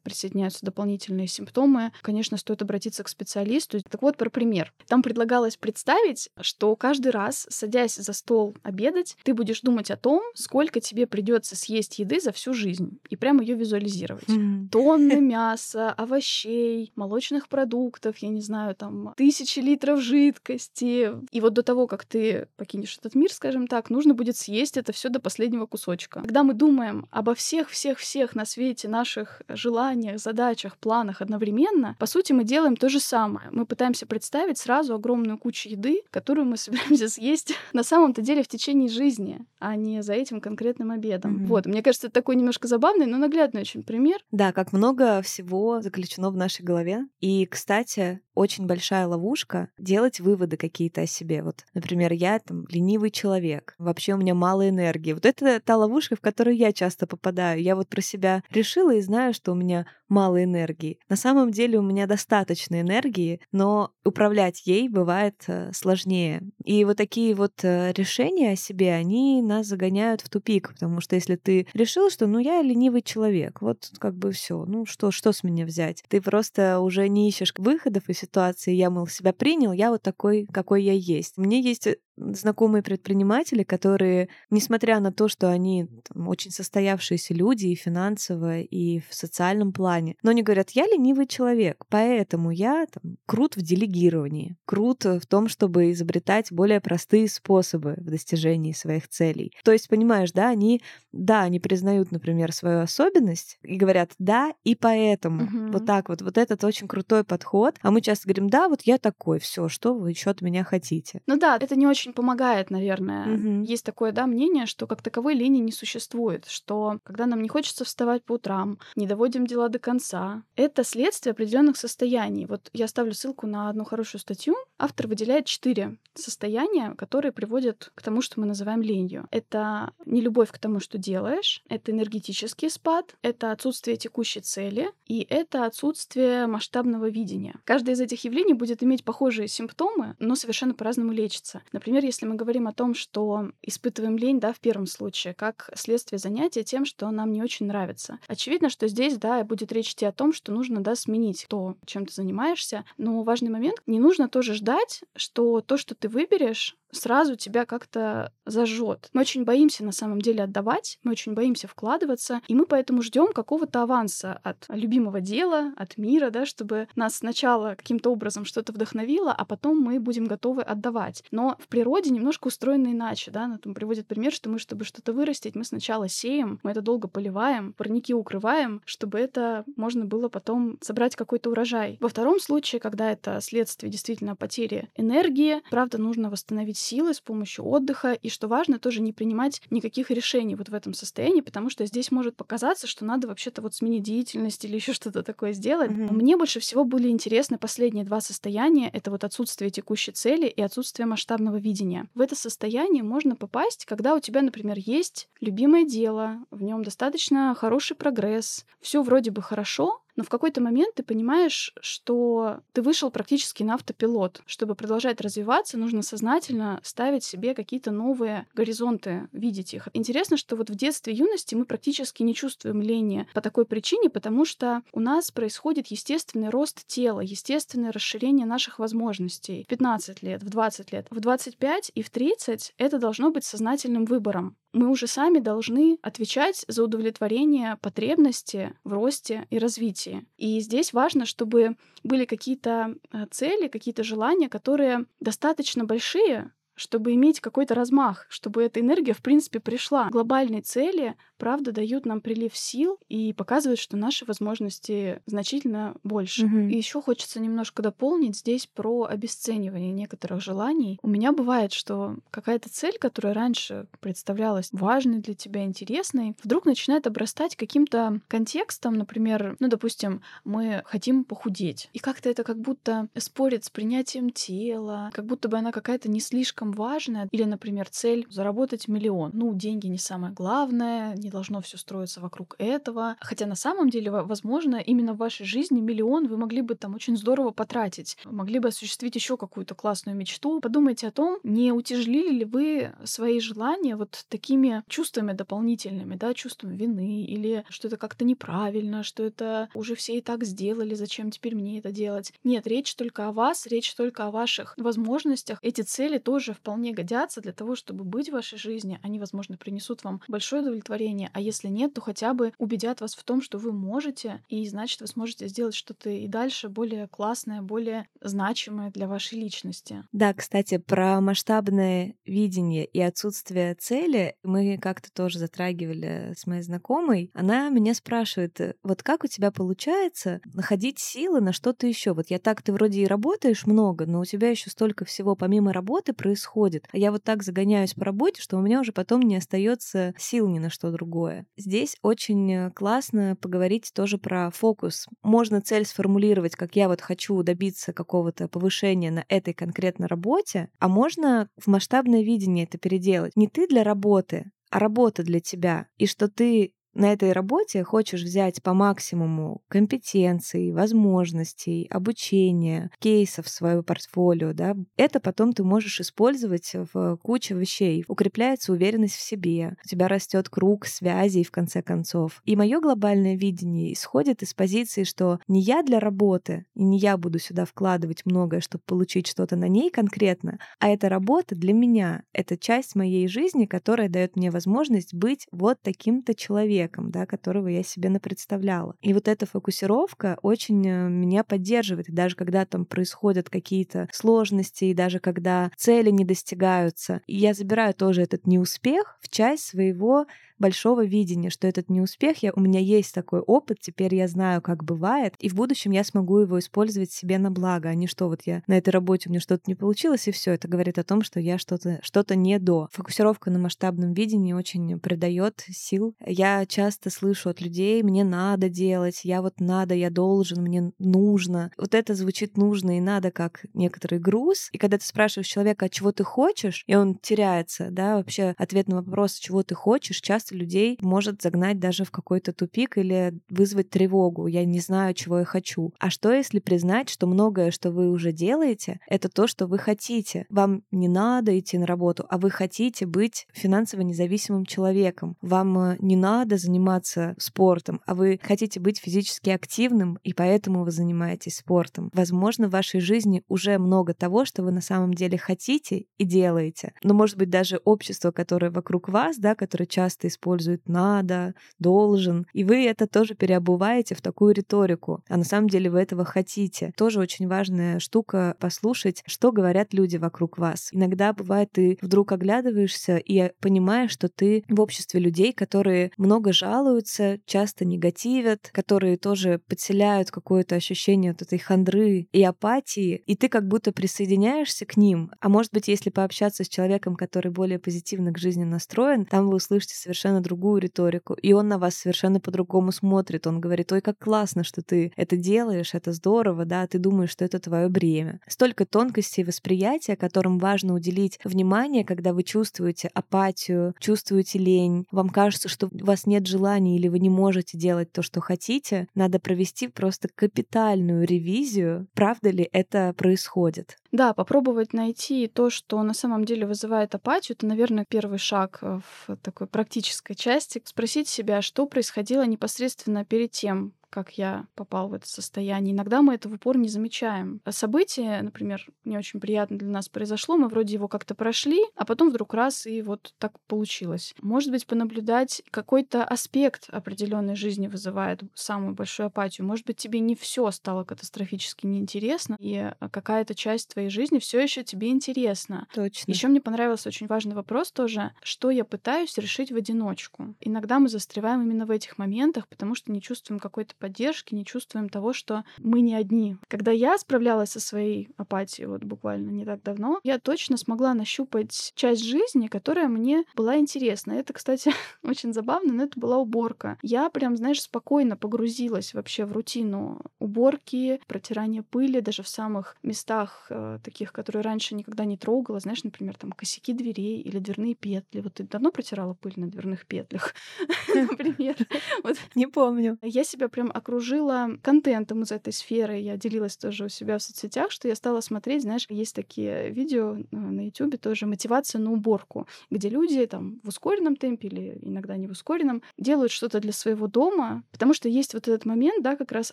[0.00, 3.80] присоединяются дополнительные симптомы, конечно, стоит обратиться к специалисту.
[3.90, 4.72] Так вот, про пример.
[4.86, 10.22] Там предлагалось представить, что каждый раз, садясь за стол обедать, ты будешь думать о том,
[10.34, 14.28] сколько тебе придется съесть еды за всю жизнь, и прямо ее визуализировать.
[14.28, 14.68] Mm-hmm.
[14.68, 21.12] Тонны тонны мяса, овощей, молочных продуктов, я не знаю, там, тысячи литров жидкости.
[21.30, 24.92] И вот до того, как ты покинешь этот мир, скажем так, нужно будет съесть это
[24.92, 26.20] все до последнего кусочка.
[26.20, 32.44] Когда мы думаем обо всех-всех-всех на свете наших желаниях, задачах, планах одновременно, по сути, мы
[32.44, 33.48] делаем то же самое.
[33.50, 38.48] Мы пытаемся представить сразу огромную кучу еды, которую мы собираемся съесть на самом-то деле в
[38.48, 41.36] течение жизни, а не за этим конкретным обедом.
[41.36, 41.46] Mm-hmm.
[41.46, 44.18] Вот, мне кажется, это такой немножко забавный, но наглядный очень пример.
[44.30, 47.06] Да, как много много всего заключено в нашей голове.
[47.20, 51.42] И, кстати, очень большая ловушка делать выводы какие-то о себе.
[51.42, 55.12] Вот, например, я там ленивый человек, вообще у меня мало энергии.
[55.12, 57.60] Вот это та ловушка, в которую я часто попадаю.
[57.60, 60.98] Я вот про себя решила и знаю, что у меня мало энергии.
[61.08, 66.42] На самом деле у меня достаточно энергии, но управлять ей бывает э, сложнее.
[66.64, 71.16] И вот такие вот э, решения о себе, они нас загоняют в тупик, потому что
[71.16, 75.32] если ты решил, что ну я ленивый человек, вот как бы все, ну что, что
[75.32, 76.04] с меня взять?
[76.08, 80.46] Ты просто уже не ищешь выходов из ситуации, я, мол, себя принял, я вот такой,
[80.52, 81.36] какой я есть.
[81.38, 87.66] Мне есть э, знакомые предприниматели, которые, несмотря на то, что они там, очень состоявшиеся люди
[87.66, 93.16] и финансово, и в социальном плане, но они говорят, я ленивый человек, поэтому я там,
[93.26, 99.52] крут в делегировании, крут в том, чтобы изобретать более простые способы в достижении своих целей.
[99.64, 104.74] То есть, понимаешь, да, они, да, они признают, например, свою особенность и говорят, да, и
[104.74, 105.44] поэтому.
[105.44, 105.72] Угу.
[105.72, 106.22] Вот так вот.
[106.22, 107.76] Вот этот очень крутой подход.
[107.82, 111.20] А мы часто говорим, да, вот я такой, все, что вы еще от меня хотите.
[111.26, 113.34] Ну да, это не очень очень помогает, наверное.
[113.34, 113.64] Угу.
[113.64, 117.84] Есть такое, да, мнение, что как таковой лени не существует, что когда нам не хочется
[117.84, 122.46] вставать по утрам, не доводим дела до конца, это следствие определенных состояний.
[122.46, 124.56] Вот я ставлю ссылку на одну хорошую статью.
[124.78, 129.26] Автор выделяет четыре состояния, которые приводят к тому, что мы называем ленью.
[129.30, 135.26] Это не любовь к тому, что делаешь, это энергетический спад, это отсутствие текущей цели и
[135.28, 137.56] это отсутствие масштабного видения.
[137.64, 141.62] Каждое из этих явлений будет иметь похожие симптомы, но совершенно по-разному лечится.
[141.72, 145.68] Например, Например, если мы говорим о том, что испытываем лень, да, в первом случае, как
[145.74, 148.20] следствие занятия тем, что нам не очень нравится.
[148.28, 152.06] Очевидно, что здесь, да, будет речь идти о том, что нужно, да, сменить то, чем
[152.06, 152.84] ты занимаешься.
[152.98, 158.32] Но важный момент, не нужно тоже ждать, что то, что ты выберешь, сразу тебя как-то
[158.46, 159.08] зажжет.
[159.12, 163.32] Мы очень боимся на самом деле отдавать, мы очень боимся вкладываться, и мы поэтому ждем
[163.32, 169.32] какого-то аванса от любимого дела, от мира, да, чтобы нас сначала каким-то образом что-то вдохновило,
[169.32, 171.24] а потом мы будем готовы отдавать.
[171.30, 175.12] Но в природе немножко устроено иначе, да, на том приводит пример, что мы, чтобы что-то
[175.12, 180.78] вырастить, мы сначала сеем, мы это долго поливаем, парники укрываем, чтобы это можно было потом
[180.80, 181.98] собрать какой-то урожай.
[182.00, 186.30] Во втором случае, когда это следствие действительно потери энергии, правда, нужно
[186.78, 190.74] восстановить силы с помощью отдыха, и что важно, тоже не принимать никаких решений вот в
[190.74, 194.92] этом состоянии, потому что здесь может показаться, что надо вообще-то вот сменить деятельность или еще
[194.92, 195.90] что-то такое сделать.
[195.90, 196.12] Mm-hmm.
[196.12, 198.90] Мне больше всего были интересны последние два состояния.
[198.92, 202.06] Это вот отсутствие текущей цели и отсутствие масштабного видения.
[202.14, 207.54] В это состояние можно попасть, когда у тебя, например, есть любимое дело, в нем достаточно
[207.54, 213.08] хороший прогресс, все вроде бы хорошо, но в какой-то момент ты понимаешь, что ты вышел
[213.12, 214.42] практически на автопилот.
[214.46, 219.86] Чтобы продолжать развиваться, нужно сознательно ставить себе какие-то новые горизонты, видеть их.
[219.92, 224.10] Интересно, что вот в детстве и юности мы практически не чувствуем лени по такой причине,
[224.10, 229.62] потому что у нас происходит естественный рост тела, естественное расширение наших возможностей.
[229.62, 234.04] В 15 лет, в 20 лет, в 25 и в 30 это должно быть сознательным
[234.04, 240.26] выбором мы уже сами должны отвечать за удовлетворение потребности в росте и развитии.
[240.36, 247.40] И здесь важно, чтобы были какие-то э, цели, какие-то желания, которые достаточно большие, чтобы иметь
[247.40, 250.08] какой-то размах, чтобы эта энергия, в принципе, пришла.
[250.10, 256.46] Глобальные цели, правда, дают нам прилив сил и показывают, что наши возможности значительно больше.
[256.46, 256.56] Угу.
[256.68, 260.98] И еще хочется немножко дополнить здесь про обесценивание некоторых желаний.
[261.02, 267.06] У меня бывает, что какая-то цель, которая раньше представлялась важной для тебя, интересной, вдруг начинает
[267.06, 271.90] обрастать каким-то контекстом, например, ну, допустим, мы хотим похудеть.
[271.92, 276.20] И как-то это как будто спорит с принятием тела, как будто бы она какая-то не
[276.20, 277.28] слишком слишком важное.
[277.32, 279.30] Или, например, цель заработать миллион.
[279.34, 283.16] Ну, деньги не самое главное, не должно все строиться вокруг этого.
[283.20, 287.16] Хотя на самом деле, возможно, именно в вашей жизни миллион вы могли бы там очень
[287.16, 288.16] здорово потратить.
[288.24, 290.60] Могли бы осуществить еще какую-то классную мечту.
[290.60, 296.76] Подумайте о том, не утяжелили ли вы свои желания вот такими чувствами дополнительными, да, чувством
[296.76, 301.54] вины или что это как-то неправильно, что это уже все и так сделали, зачем теперь
[301.54, 302.32] мне это делать.
[302.44, 305.58] Нет, речь только о вас, речь только о ваших возможностях.
[305.62, 308.98] Эти цели тоже вполне годятся для того, чтобы быть в вашей жизни.
[309.02, 313.24] Они, возможно, принесут вам большое удовлетворение, а если нет, то хотя бы убедят вас в
[313.24, 318.08] том, что вы можете, и значит, вы сможете сделать что-то и дальше более классное, более
[318.20, 320.04] значимое для вашей личности.
[320.12, 327.30] Да, кстати, про масштабное видение и отсутствие цели мы как-то тоже затрагивали с моей знакомой.
[327.34, 332.14] Она меня спрашивает, вот как у тебя получается находить силы на что-то еще?
[332.14, 335.72] Вот я так, ты вроде и работаешь много, но у тебя еще столько всего помимо
[335.72, 336.88] работы происходит происходит.
[336.92, 340.58] Я вот так загоняюсь по работе, что у меня уже потом не остается сил ни
[340.58, 341.46] на что другое.
[341.56, 345.06] Здесь очень классно поговорить тоже про фокус.
[345.22, 350.88] Можно цель сформулировать, как я вот хочу добиться какого-то повышения на этой конкретно работе, а
[350.88, 353.36] можно в масштабное видение это переделать.
[353.36, 355.86] Не ты для работы, а работа для тебя.
[355.96, 363.50] И что ты на этой работе хочешь взять по максимуму компетенций, возможностей, обучения, кейсов в
[363.50, 368.04] свое портфолио, да, это потом ты можешь использовать в куче вещей.
[368.08, 372.42] Укрепляется уверенность в себе, у тебя растет круг связей, в конце концов.
[372.44, 377.16] И мое глобальное видение исходит из позиции, что не я для работы, и не я
[377.16, 382.24] буду сюда вкладывать многое, чтобы получить что-то на ней конкретно, а эта работа для меня.
[382.32, 387.68] Это часть моей жизни, которая дает мне возможность быть вот таким-то человеком человеком, да, которого
[387.68, 388.94] я себе напредставляла.
[389.00, 392.08] И вот эта фокусировка очень э, меня поддерживает.
[392.08, 397.94] И даже когда там происходят какие-то сложности, и даже когда цели не достигаются, я забираю
[397.94, 400.26] тоже этот неуспех в часть своего
[400.58, 404.84] большого видения, что этот неуспех, я, у меня есть такой опыт, теперь я знаю, как
[404.84, 408.42] бывает, и в будущем я смогу его использовать себе на благо, а не что вот
[408.44, 410.52] я на этой работе у меня что-то не получилось, и все.
[410.52, 412.88] Это говорит о том, что я что-то что не до.
[412.92, 416.14] Фокусировка на масштабном видении очень придает сил.
[416.24, 421.70] Я часто слышу от людей, мне надо делать, я вот надо, я должен, мне нужно.
[421.78, 424.68] Вот это звучит нужно и надо как некоторый груз.
[424.72, 428.88] И когда ты спрашиваешь человека, а чего ты хочешь, и он теряется, да, вообще ответ
[428.88, 433.34] на вопрос, чего ты хочешь, часто часто людей может загнать даже в какой-то тупик или
[433.48, 434.46] вызвать тревогу.
[434.46, 435.92] Я не знаю, чего я хочу.
[435.98, 440.46] А что, если признать, что многое, что вы уже делаете, это то, что вы хотите?
[440.50, 445.36] Вам не надо идти на работу, а вы хотите быть финансово независимым человеком.
[445.42, 450.90] Вам э, не надо заниматься спортом, а вы хотите быть физически активным, и поэтому вы
[450.90, 452.10] занимаетесь спортом.
[452.14, 456.92] Возможно, в вашей жизни уже много того, что вы на самом деле хотите и делаете.
[457.02, 462.64] Но, может быть, даже общество, которое вокруг вас, да, которое часто используют «надо», «должен», и
[462.64, 466.92] вы это тоже переобуваете в такую риторику, а на самом деле вы этого хотите.
[466.96, 470.90] Тоже очень важная штука послушать, что говорят люди вокруг вас.
[470.92, 477.38] Иногда бывает, ты вдруг оглядываешься и понимаешь, что ты в обществе людей, которые много жалуются,
[477.44, 483.66] часто негативят, которые тоже подселяют какое-то ощущение вот этой хандры и апатии, и ты как
[483.66, 485.32] будто присоединяешься к ним.
[485.40, 489.56] А может быть, если пообщаться с человеком, который более позитивно к жизни настроен, там вы
[489.56, 493.46] услышите совершенно другую риторику, и он на вас совершенно по-другому смотрит.
[493.46, 497.44] Он говорит, ой, как классно, что ты это делаешь, это здорово, да, ты думаешь, что
[497.44, 498.40] это твое бремя.
[498.46, 505.68] Столько тонкостей восприятия, которым важно уделить внимание, когда вы чувствуете апатию, чувствуете лень, вам кажется,
[505.68, 509.88] что у вас нет желания или вы не можете делать то, что хотите, надо провести
[509.88, 513.96] просто капитальную ревизию, правда ли это происходит.
[514.10, 519.00] Да, попробовать найти то, что на самом деле вызывает апатию, это, наверное, первый шаг э,
[519.26, 520.82] в такой практической части.
[520.84, 525.94] Спросить себя, что происходило непосредственно перед тем, как я попал в это состояние.
[525.94, 527.60] Иногда мы это в упор не замечаем.
[527.68, 532.30] Событие, например, не очень приятно для нас произошло, мы вроде его как-то прошли, а потом
[532.30, 534.34] вдруг раз и вот так получилось.
[534.40, 539.66] Может быть, понаблюдать какой-то аспект определенной жизни вызывает самую большую апатию.
[539.66, 544.84] Может быть, тебе не все стало катастрофически неинтересно, и какая-то часть твоей жизни все еще
[544.84, 545.86] тебе интересна.
[545.94, 546.30] Точно.
[546.30, 550.54] Еще мне понравился очень важный вопрос тоже, что я пытаюсь решить в одиночку.
[550.60, 555.08] Иногда мы застреваем именно в этих моментах, потому что не чувствуем какой-то поддержки, не чувствуем
[555.08, 556.56] того, что мы не одни.
[556.68, 561.92] Когда я справлялась со своей апатией, вот буквально не так давно, я точно смогла нащупать
[561.94, 564.32] часть жизни, которая мне была интересна.
[564.32, 566.98] Это, кстати, очень забавно, но это была уборка.
[567.02, 573.66] Я прям, знаешь, спокойно погрузилась вообще в рутину уборки, протирания пыли, даже в самых местах
[573.70, 575.80] э, таких, которые раньше никогда не трогала.
[575.80, 578.40] Знаешь, например, там косяки дверей или дверные петли.
[578.40, 580.54] Вот ты давно протирала пыль на дверных петлях,
[581.14, 581.76] например?
[582.54, 583.18] Не помню.
[583.22, 586.18] Я себя прям окружила контентом из этой сферы.
[586.18, 590.36] Я делилась тоже у себя в соцсетях, что я стала смотреть, знаешь, есть такие видео
[590.36, 595.36] э, на YouTube тоже мотивация на уборку, где люди там в ускоренном темпе или иногда
[595.36, 599.36] не в ускоренном делают что-то для своего дома, потому что есть вот этот момент, да,
[599.36, 599.72] как раз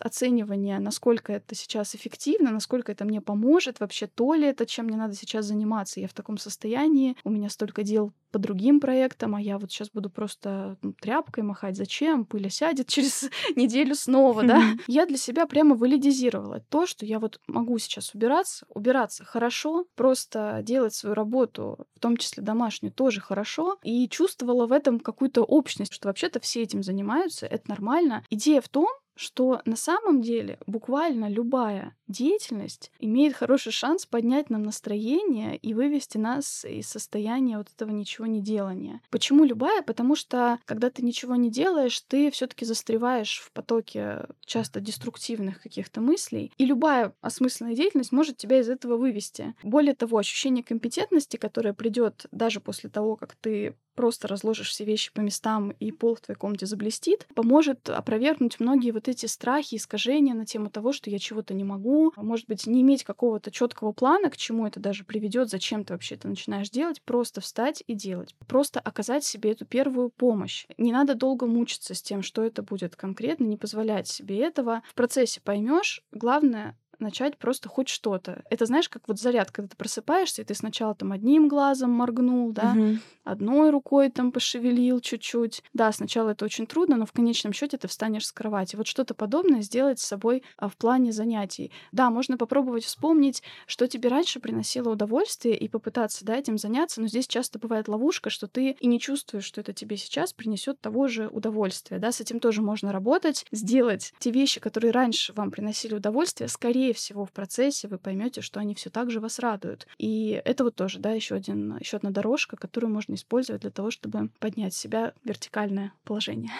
[0.00, 4.96] оценивания, насколько это сейчас эффективно, насколько это мне поможет, вообще то ли это, чем мне
[4.96, 6.00] надо сейчас заниматься.
[6.00, 9.88] Я в таком состоянии, у меня столько дел по другим проектам, а я вот сейчас
[9.88, 11.74] буду просто ну, тряпкой махать.
[11.74, 12.26] Зачем?
[12.26, 14.62] Пыль сядет через неделю снова, да?
[14.86, 20.60] Я для себя прямо валидизировала то, что я вот могу сейчас убираться, убираться хорошо, просто
[20.62, 25.94] делать свою работу, в том числе домашнюю, тоже хорошо, и чувствовала в этом какую-то общность,
[25.94, 28.22] что вообще-то все этим занимаются, это нормально.
[28.28, 34.62] Идея в том, что на самом деле буквально любая деятельность имеет хороший шанс поднять нам
[34.62, 39.00] настроение и вывести нас из состояния вот этого ничего не делания.
[39.10, 39.82] Почему любая?
[39.82, 46.00] Потому что когда ты ничего не делаешь, ты все-таки застреваешь в потоке часто деструктивных каких-то
[46.00, 49.54] мыслей, и любая осмысленная деятельность может тебя из этого вывести.
[49.62, 55.12] Более того, ощущение компетентности, которое придет даже после того, как ты просто разложишь все вещи
[55.12, 60.34] по местам и пол в твоей комнате заблестит, поможет опровергнуть многие вот эти страхи, искажения
[60.34, 64.30] на тему того, что я чего-то не могу, может быть, не иметь какого-то четкого плана,
[64.30, 68.34] к чему это даже приведет, зачем ты вообще это начинаешь делать, просто встать и делать,
[68.46, 70.66] просто оказать себе эту первую помощь.
[70.78, 74.82] Не надо долго мучиться с тем, что это будет конкретно, не позволять себе этого.
[74.88, 78.44] В процессе поймешь, главное начать просто хоть что-то.
[78.50, 82.52] Это знаешь, как вот заряд, когда ты просыпаешься, и ты сначала там одним глазом моргнул,
[82.52, 82.98] да, угу.
[83.24, 85.62] одной рукой там пошевелил чуть-чуть.
[85.74, 88.76] Да, сначала это очень трудно, но в конечном счете ты встанешь с кровати.
[88.76, 91.72] Вот что-то подобное сделать с собой а, в плане занятий.
[91.92, 97.08] Да, можно попробовать вспомнить, что тебе раньше приносило удовольствие, и попытаться, да, этим заняться, но
[97.08, 101.08] здесь часто бывает ловушка, что ты и не чувствуешь, что это тебе сейчас принесет того
[101.08, 105.94] же удовольствия, да, с этим тоже можно работать, сделать те вещи, которые раньше вам приносили
[105.94, 109.88] удовольствие, скорее скорее всего, в процессе вы поймете, что они все так же вас радуют.
[109.98, 113.90] И это вот тоже, да, еще один, еще одна дорожка, которую можно использовать для того,
[113.90, 116.52] чтобы поднять себя вертикальное положение.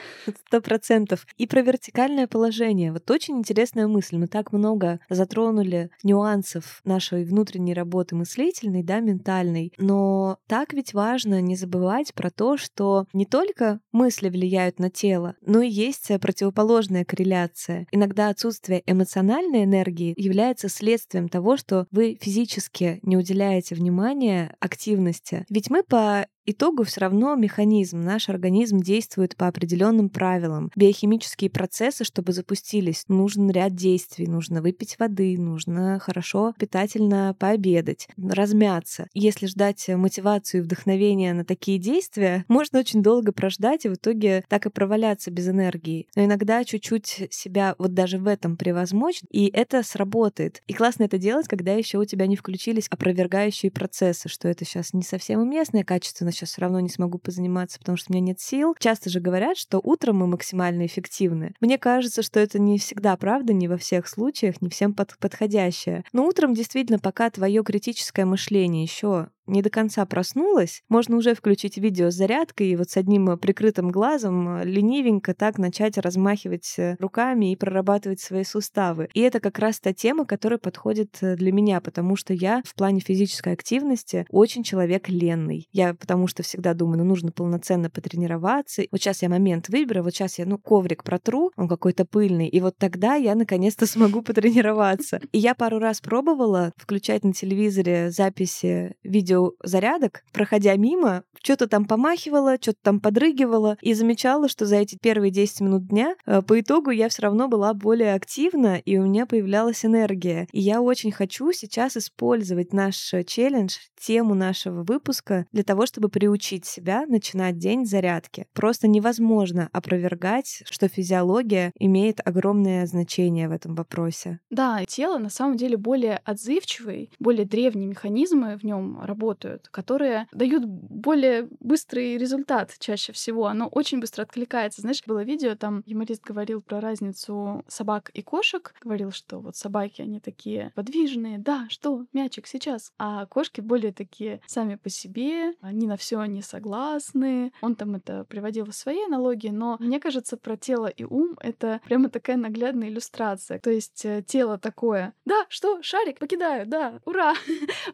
[0.48, 1.26] Сто процентов.
[1.36, 2.92] И про вертикальное положение.
[2.92, 4.16] Вот очень интересная мысль.
[4.16, 9.72] Мы так много затронули нюансов нашей внутренней работы мыслительной, да, ментальной.
[9.78, 15.36] Но так ведь важно не забывать про то, что не только мысли влияют на тело,
[15.40, 17.86] но и есть противоположная корреляция.
[17.92, 25.44] Иногда отсутствие эмоциональной энергии является следствием того, что вы физически не уделяете внимания активности.
[25.48, 30.70] Ведь мы по итогу все равно механизм, наш организм действует по определенным правилам.
[30.76, 34.26] Биохимические процессы, чтобы запустились, нужен ряд действий.
[34.26, 39.08] Нужно выпить воды, нужно хорошо питательно пообедать, размяться.
[39.14, 44.44] Если ждать мотивацию и вдохновения на такие действия, можно очень долго прождать и в итоге
[44.48, 46.06] так и проваляться без энергии.
[46.14, 50.62] Но иногда чуть-чуть себя вот даже в этом превозмочь, и это сработает.
[50.66, 54.92] И классно это делать, когда еще у тебя не включились опровергающие процессы, что это сейчас
[54.92, 58.40] не совсем уместное качество, сейчас все равно не смогу позаниматься, потому что у меня нет
[58.40, 58.74] сил.
[58.78, 61.54] Часто же говорят, что утром мы максимально эффективны.
[61.60, 66.04] Мне кажется, что это не всегда правда, не во всех случаях, не всем под подходящее.
[66.12, 71.76] Но утром действительно, пока твое критическое мышление еще не до конца проснулась, можно уже включить
[71.78, 76.74] видео с зарядкой и вот с одним э, прикрытым глазом э, ленивенько так начать размахивать
[76.78, 79.08] э, руками и прорабатывать свои суставы.
[79.14, 83.00] И это как раз та тема, которая подходит для меня, потому что я в плане
[83.00, 85.68] физической активности очень человек ленный.
[85.72, 88.82] Я потому что всегда думаю, ну нужно полноценно потренироваться.
[88.90, 92.60] Вот сейчас я момент выберу, вот сейчас я, ну, коврик протру, он какой-то пыльный, и
[92.60, 95.20] вот тогда я наконец-то смогу потренироваться.
[95.32, 101.84] И я пару раз пробовала включать на телевизоре записи видео видеозарядок, проходя мимо, что-то там
[101.84, 106.60] помахивала, что-то там подрыгивала, и замечала, что за эти первые 10 минут дня э, по
[106.60, 110.48] итогу я все равно была более активна, и у меня появлялась энергия.
[110.52, 116.66] И я очень хочу сейчас использовать наш челлендж, тему нашего выпуска для того, чтобы приучить
[116.66, 118.46] себя начинать день зарядки.
[118.52, 124.40] Просто невозможно опровергать, что физиология имеет огромное значение в этом вопросе.
[124.50, 130.28] Да, тело на самом деле более отзывчивый, более древние механизмы в нем работают работают, которые
[130.32, 133.46] дают более быстрый результат чаще всего.
[133.46, 134.82] Оно очень быстро откликается.
[134.82, 138.72] Знаешь, было видео, там юморист говорил про разницу собак и кошек.
[138.80, 141.38] Говорил, что вот собаки, они такие подвижные.
[141.38, 142.92] Да, что, мячик сейчас.
[142.98, 145.54] А кошки более такие сами по себе.
[145.60, 147.52] Они на все не согласны.
[147.60, 151.80] Он там это приводил в своей аналогии, но мне кажется, про тело и ум это
[151.84, 153.58] прямо такая наглядная иллюстрация.
[153.58, 157.34] То есть э, тело такое, да, что, шарик покидаю, да, ура.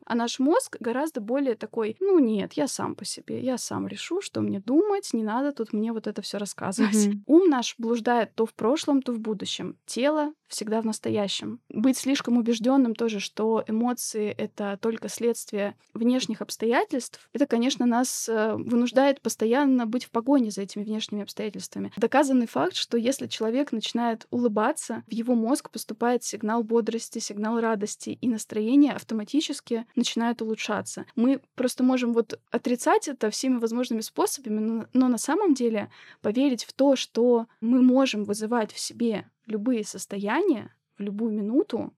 [0.05, 4.21] А наш мозг гораздо более такой, ну нет, я сам по себе, я сам решу,
[4.21, 6.95] что мне думать, не надо тут мне вот это все рассказывать.
[6.95, 7.21] Mm-hmm.
[7.27, 9.77] Ум наш блуждает то в прошлом, то в будущем.
[9.87, 11.61] Тело всегда в настоящем.
[11.69, 18.55] Быть слишком убежденным тоже, что эмоции— это только следствие внешних обстоятельств, это, конечно, нас э,
[18.55, 21.93] вынуждает постоянно быть в погоне за этими внешними обстоятельствами.
[21.97, 28.19] Доказанный факт, что если человек начинает улыбаться, в его мозг поступает сигнал бодрости, сигнал радости,
[28.21, 31.07] и настроение автоматически начинает улучшаться.
[31.17, 35.91] Мы просто можем вот отрицать это всеми возможными способами, но, но на самом деле
[36.21, 41.93] поверить в то, что мы можем вызывать в себе любые состояния в любую минуту,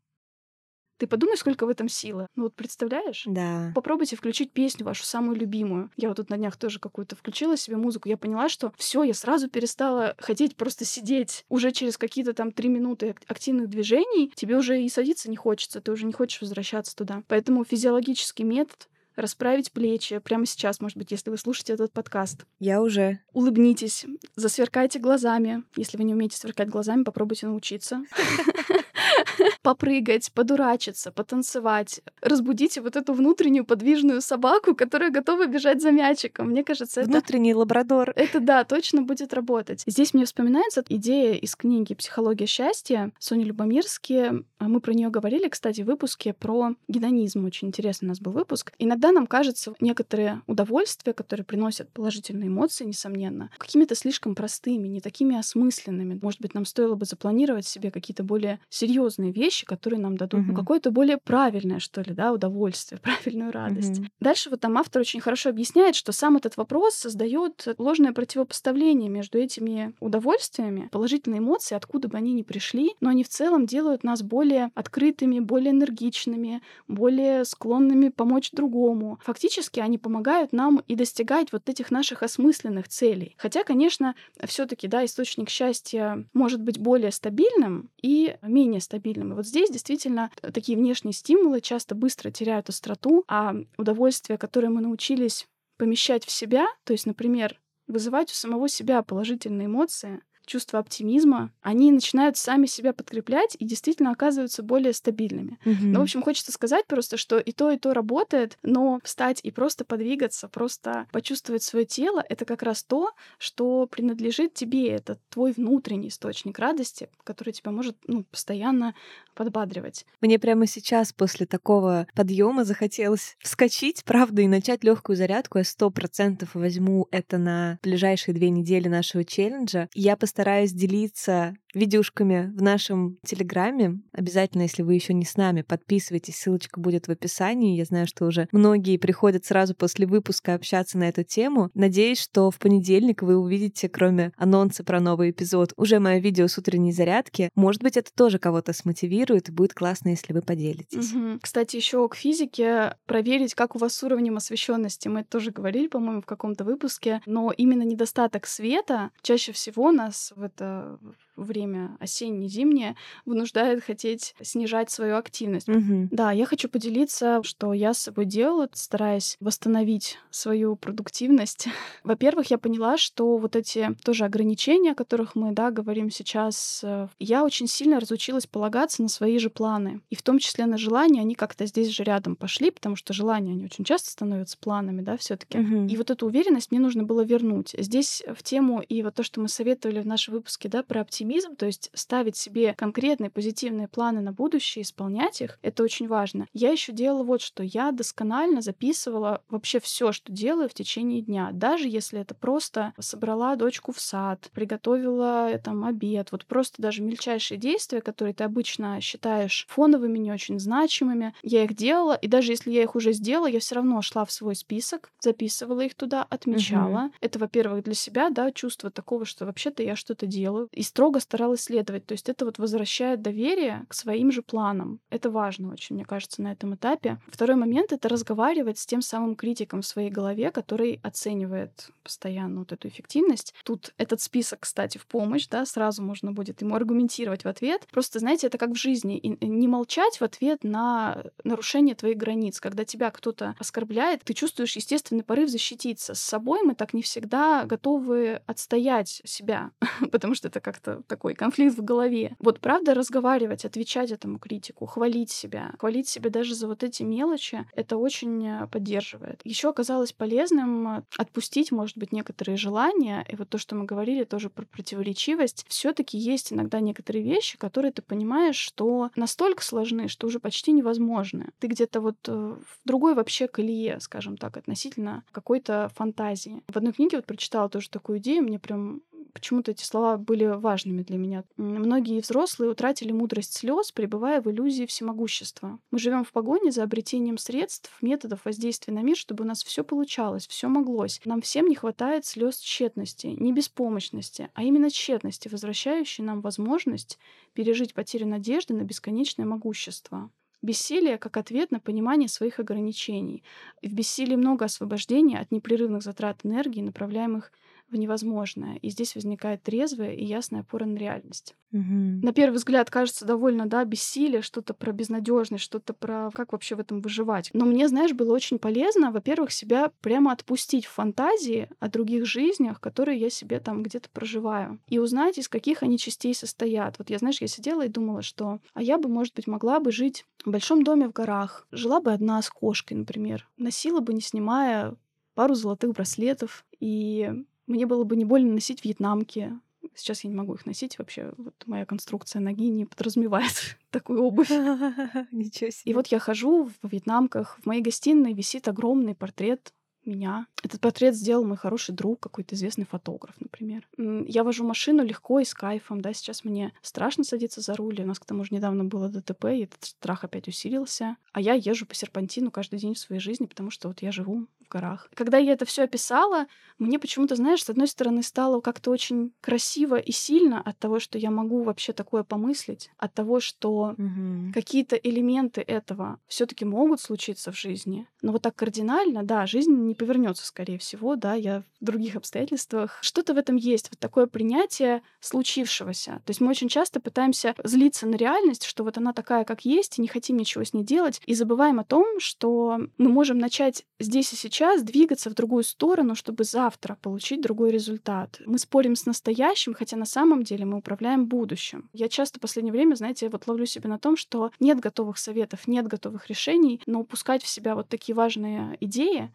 [0.97, 2.29] ты подумай, сколько в этом силы.
[2.37, 3.25] Ну вот представляешь?
[3.27, 3.73] Да.
[3.75, 5.91] Попробуйте включить песню вашу самую любимую.
[5.97, 8.09] Я вот тут на днях тоже какую-то включила себе музыку.
[8.09, 11.45] Я поняла, что все, я сразу перестала хотеть просто сидеть.
[11.49, 15.91] Уже через какие-то там три минуты активных движений тебе уже и садиться не хочется, ты
[15.91, 17.23] уже не хочешь возвращаться туда.
[17.27, 22.47] Поэтому физиологический метод расправить плечи прямо сейчас, может быть, если вы слушаете этот подкаст.
[22.59, 23.21] Я уже.
[23.33, 24.07] Улыбнитесь,
[24.37, 25.65] засверкайте глазами.
[25.77, 28.05] Если вы не умеете сверкать глазами, попробуйте научиться.
[29.63, 32.01] попрыгать, подурачиться, потанцевать.
[32.21, 36.49] Разбудите вот эту внутреннюю подвижную собаку, которая готова бежать за мячиком.
[36.49, 37.11] Мне кажется, это...
[37.11, 38.13] Внутренний лабрадор.
[38.17, 39.85] Это, да, точно будет работать.
[39.87, 44.45] Здесь мне вспоминается идея из книги «Психология счастья» Сони Любомирски.
[44.61, 47.45] Мы про нее говорили, кстати, в выпуске про гедонизм.
[47.45, 48.73] Очень интересный у нас был выпуск.
[48.79, 55.37] Иногда нам кажется некоторые удовольствия, которые приносят положительные эмоции, несомненно, какими-то слишком простыми, не такими
[55.37, 56.19] осмысленными.
[56.21, 58.94] Может быть, нам стоило бы запланировать себе какие-то более серьезные
[59.33, 60.49] вещи, вещи, которые нам дадут угу.
[60.49, 63.99] ну, какое-то более правильное, что ли, да, удовольствие, правильную радость.
[63.99, 64.09] Угу.
[64.21, 69.39] Дальше вот там автор очень хорошо объясняет, что сам этот вопрос создает ложное противопоставление между
[69.39, 74.23] этими удовольствиями, положительные эмоции, откуда бы они ни пришли, но они в целом делают нас
[74.23, 79.19] более открытыми, более энергичными, более склонными помочь другому.
[79.25, 83.35] Фактически они помогают нам и достигать вот этих наших осмысленных целей.
[83.39, 84.15] Хотя, конечно,
[84.47, 89.33] все-таки, да, источник счастья может быть более стабильным и менее стабильным.
[89.33, 94.81] И вот здесь действительно такие внешние стимулы часто быстро теряют остроту, а удовольствие, которое мы
[94.81, 101.51] научились помещать в себя, то есть, например, вызывать у самого себя положительные эмоции, чувство оптимизма,
[101.63, 105.59] они начинают сами себя подкреплять и действительно оказываются более стабильными.
[105.65, 105.77] Mm-hmm.
[105.83, 109.51] Ну, в общем, хочется сказать просто, что и то, и то работает, но встать и
[109.51, 114.89] просто подвигаться, просто почувствовать свое тело, это как раз то, что принадлежит тебе.
[114.89, 118.95] Это твой внутренний источник радости, который тебя может ну, постоянно
[119.35, 120.07] подбадривать.
[120.21, 125.59] Мне прямо сейчас после такого подъема захотелось вскочить, правда, и начать легкую зарядку.
[125.59, 129.89] Я сто процентов возьму это на ближайшие две недели нашего челленджа.
[129.95, 134.01] Я постараюсь делиться видюшками в нашем Телеграме.
[134.13, 137.77] Обязательно, если вы еще не с нами, подписывайтесь, ссылочка будет в описании.
[137.77, 141.71] Я знаю, что уже многие приходят сразу после выпуска общаться на эту тему.
[141.75, 146.59] Надеюсь, что в понедельник вы увидите, кроме анонса про новый эпизод, уже мое видео с
[146.59, 147.51] утренней зарядки.
[147.55, 151.13] Может быть, это тоже кого-то смотивирует, и будет классно, если вы поделитесь.
[151.13, 151.41] Угу.
[151.43, 155.09] Кстати, еще к физике проверить, как у вас с уровнем освещенности.
[155.09, 157.21] Мы это тоже говорили, по-моему, в каком-то выпуске.
[157.27, 160.99] Но именно недостаток света чаще всего нас в это
[161.37, 165.69] время осенне-зимнее вынуждает хотеть снижать свою активность.
[165.69, 166.09] Угу.
[166.11, 171.69] Да, я хочу поделиться, что я с собой делала, стараясь восстановить свою продуктивность.
[172.05, 177.09] Во-первых, я поняла, что вот эти тоже ограничения, о которых мы, да, говорим сейчас, э,
[177.19, 180.01] я очень сильно разучилась полагаться на свои же планы.
[180.11, 183.53] И в том числе на желания, они как-то здесь же рядом пошли, потому что желания,
[183.53, 185.87] они очень часто становятся планами, да, все таки Угу.
[185.87, 187.75] И вот эту уверенность мне нужно было вернуть.
[187.79, 191.24] Здесь в тему и вот то, что мы советовали в нашем выпуске, да, про оптимизм,
[191.25, 196.47] оптимизм, то есть ставить себе конкретные позитивные планы на будущее, исполнять их, это очень важно.
[196.53, 197.63] Я еще делала вот что.
[197.63, 201.51] Я досконально записывала вообще все, что делаю в течение дня.
[201.53, 207.03] Даже если это просто собрала дочку в сад, приготовила э, там обед, вот просто даже
[207.03, 212.53] мельчайшие действия, которые ты обычно считаешь фоновыми, не очень значимыми, я их делала, и даже
[212.53, 216.27] если я их уже сделала, я все равно шла в свой список, записывала их туда,
[216.29, 217.05] отмечала.
[217.07, 217.13] Угу.
[217.21, 221.35] Это, во-первых, для себя, да, чувство такого, что вообще-то я что-то делаю, и строго строго
[221.35, 222.07] старалась следовать.
[222.07, 225.01] То есть это вот возвращает доверие к своим же планам.
[225.11, 227.19] Это важно очень, мне кажется, на этом этапе.
[227.29, 232.73] Второй момент— это разговаривать с тем самым критиком в своей голове, который оценивает постоянно вот
[232.73, 233.55] эту эффективность.
[233.65, 237.87] Тут этот список, кстати, в помощь, да, сразу можно будет ему аргументировать в ответ.
[237.91, 239.19] Просто, знаете, это как в жизни.
[239.19, 242.61] И не молчать в ответ на нарушение твоих границ.
[242.61, 246.15] Когда тебя кто-то оскорбляет, ты чувствуешь естественный порыв защититься.
[246.15, 249.71] С собой мы так не всегда готовы отстоять себя,
[250.13, 252.37] потому что это как-то такой конфликт в голове.
[252.39, 257.67] Вот правда разговаривать, отвечать этому критику, хвалить себя, хвалить себя даже за вот эти мелочи,
[257.75, 259.41] это очень э, поддерживает.
[259.45, 264.51] Еще оказалось полезным отпустить, может быть, некоторые желания, и вот то, что мы говорили тоже
[264.51, 270.39] про противоречивость, все-таки есть иногда некоторые вещи, которые ты понимаешь, что настолько сложны, что уже
[270.41, 271.51] почти невозможны.
[271.59, 276.63] Ты где-то вот э, в другой вообще колее, скажем так, относительно какой-то фантазии.
[276.69, 279.03] В одной книге вот прочитала тоже такую идею, мне прям
[279.35, 281.45] почему-то эти слова были важными для меня.
[281.57, 285.79] Многие взрослые утратили мудрость слез, пребывая в иллюзии всемогущества.
[285.91, 289.85] Мы живем в погоне за обретением средств, методов воздействия на мир, чтобы у нас все
[289.85, 291.21] получалось, все моглось.
[291.25, 297.19] Нам всем не хватает слез тщетности, не беспомощности, а именно тщетности, возвращающей нам возможность
[297.53, 300.31] пережить потерю надежды на бесконечное могущество.
[300.63, 303.45] Бессилие как ответ на понимание своих ограничений.
[303.83, 307.53] В бессилии много освобождения от непрерывных затрат энергии, направляемых
[307.95, 308.77] в невозможное.
[308.77, 311.57] И здесь возникает трезвая и ясная опора на реальность.
[311.73, 312.23] Угу.
[312.23, 316.81] На первый взгляд кажется довольно, да, бессилие, что-то про безнадежность, что-то про как вообще в
[316.81, 317.51] этом выживать.
[317.53, 322.81] Но мне, знаешь, было очень полезно, во-первых, себя прямо отпустить в фантазии о других жизнях,
[322.81, 326.99] которые я себе там где-то проживаю, и узнать, из каких они частей состоят.
[326.99, 329.91] Вот я, знаешь, я сидела и думала, что а я бы, может быть, могла бы
[329.91, 334.21] жить в большом доме в горах, жила бы одна с кошкой, например, носила бы, не
[334.21, 334.97] снимая
[335.35, 339.53] пару золотых браслетов и мне было бы не больно носить вьетнамки.
[339.95, 341.33] Сейчас я не могу их носить вообще.
[341.37, 344.51] Вот моя конструкция ноги не подразумевает такую обувь.
[345.31, 345.91] Ничего себе.
[345.91, 347.59] И вот я хожу в вьетнамках.
[347.63, 349.73] В моей гостиной висит огромный портрет
[350.07, 350.47] меня.
[350.63, 353.87] Этот портрет сделал мой хороший друг, какой-то известный фотограф, например.
[353.97, 358.07] Я вожу машину легко и с кайфом, да, сейчас мне страшно садиться за руль, у
[358.07, 361.17] нас к тому же недавно было ДТП, и этот страх опять усилился.
[361.33, 364.47] А я езжу по серпантину каждый день в своей жизни, потому что вот я живу
[364.65, 365.11] в горах.
[365.15, 366.47] Когда я это все описала,
[366.79, 371.19] мне почему-то, знаешь, с одной стороны стало как-то очень красиво и сильно от того, что
[371.19, 374.53] я могу вообще такое помыслить, от того, что угу.
[374.53, 378.09] какие-то элементы этого все-таки могут случиться в жизни.
[378.23, 382.17] Но вот так кардинально, да, жизнь не не повернется, скорее всего, да, я в других
[382.17, 382.99] обстоятельствах.
[383.01, 386.23] Что-то в этом есть, вот такое принятие случившегося.
[386.25, 389.99] То есть мы очень часто пытаемся злиться на реальность, что вот она такая, как есть,
[389.99, 393.85] и не хотим ничего с ней делать, и забываем о том, что мы можем начать
[394.01, 398.41] здесь и сейчас двигаться в другую сторону, чтобы завтра получить другой результат.
[398.47, 401.89] Мы спорим с настоящим, хотя на самом деле мы управляем будущим.
[401.93, 405.69] Я часто в последнее время, знаете, вот ловлю себя на том, что нет готовых советов,
[405.69, 409.31] нет готовых решений, но упускать в себя вот такие важные идеи,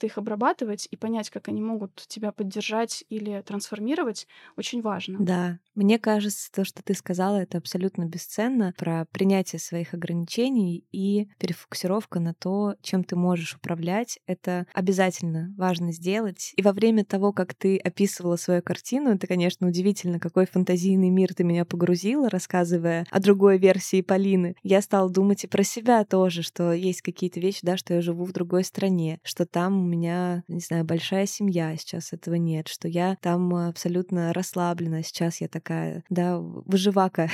[0.00, 4.26] как-то их обрабатывать и понять, как они могут тебя поддержать или трансформировать,
[4.56, 5.22] очень важно.
[5.22, 11.28] Да, мне кажется, то, что ты сказала, это абсолютно бесценно про принятие своих ограничений и
[11.38, 14.18] перефокусировка на то, чем ты можешь управлять.
[14.26, 16.54] Это обязательно важно сделать.
[16.56, 21.34] И во время того, как ты описывала свою картину, это, конечно, удивительно, какой фантазийный мир
[21.34, 24.54] ты меня погрузила, рассказывая о другой версии Полины.
[24.62, 28.24] Я стала думать и про себя тоже, что есть какие-то вещи, да, что я живу
[28.24, 33.16] в другой стране, что там меня, не знаю, большая семья, сейчас этого нет, что я
[33.20, 37.28] там абсолютно расслаблена, сейчас я такая, да, выживака,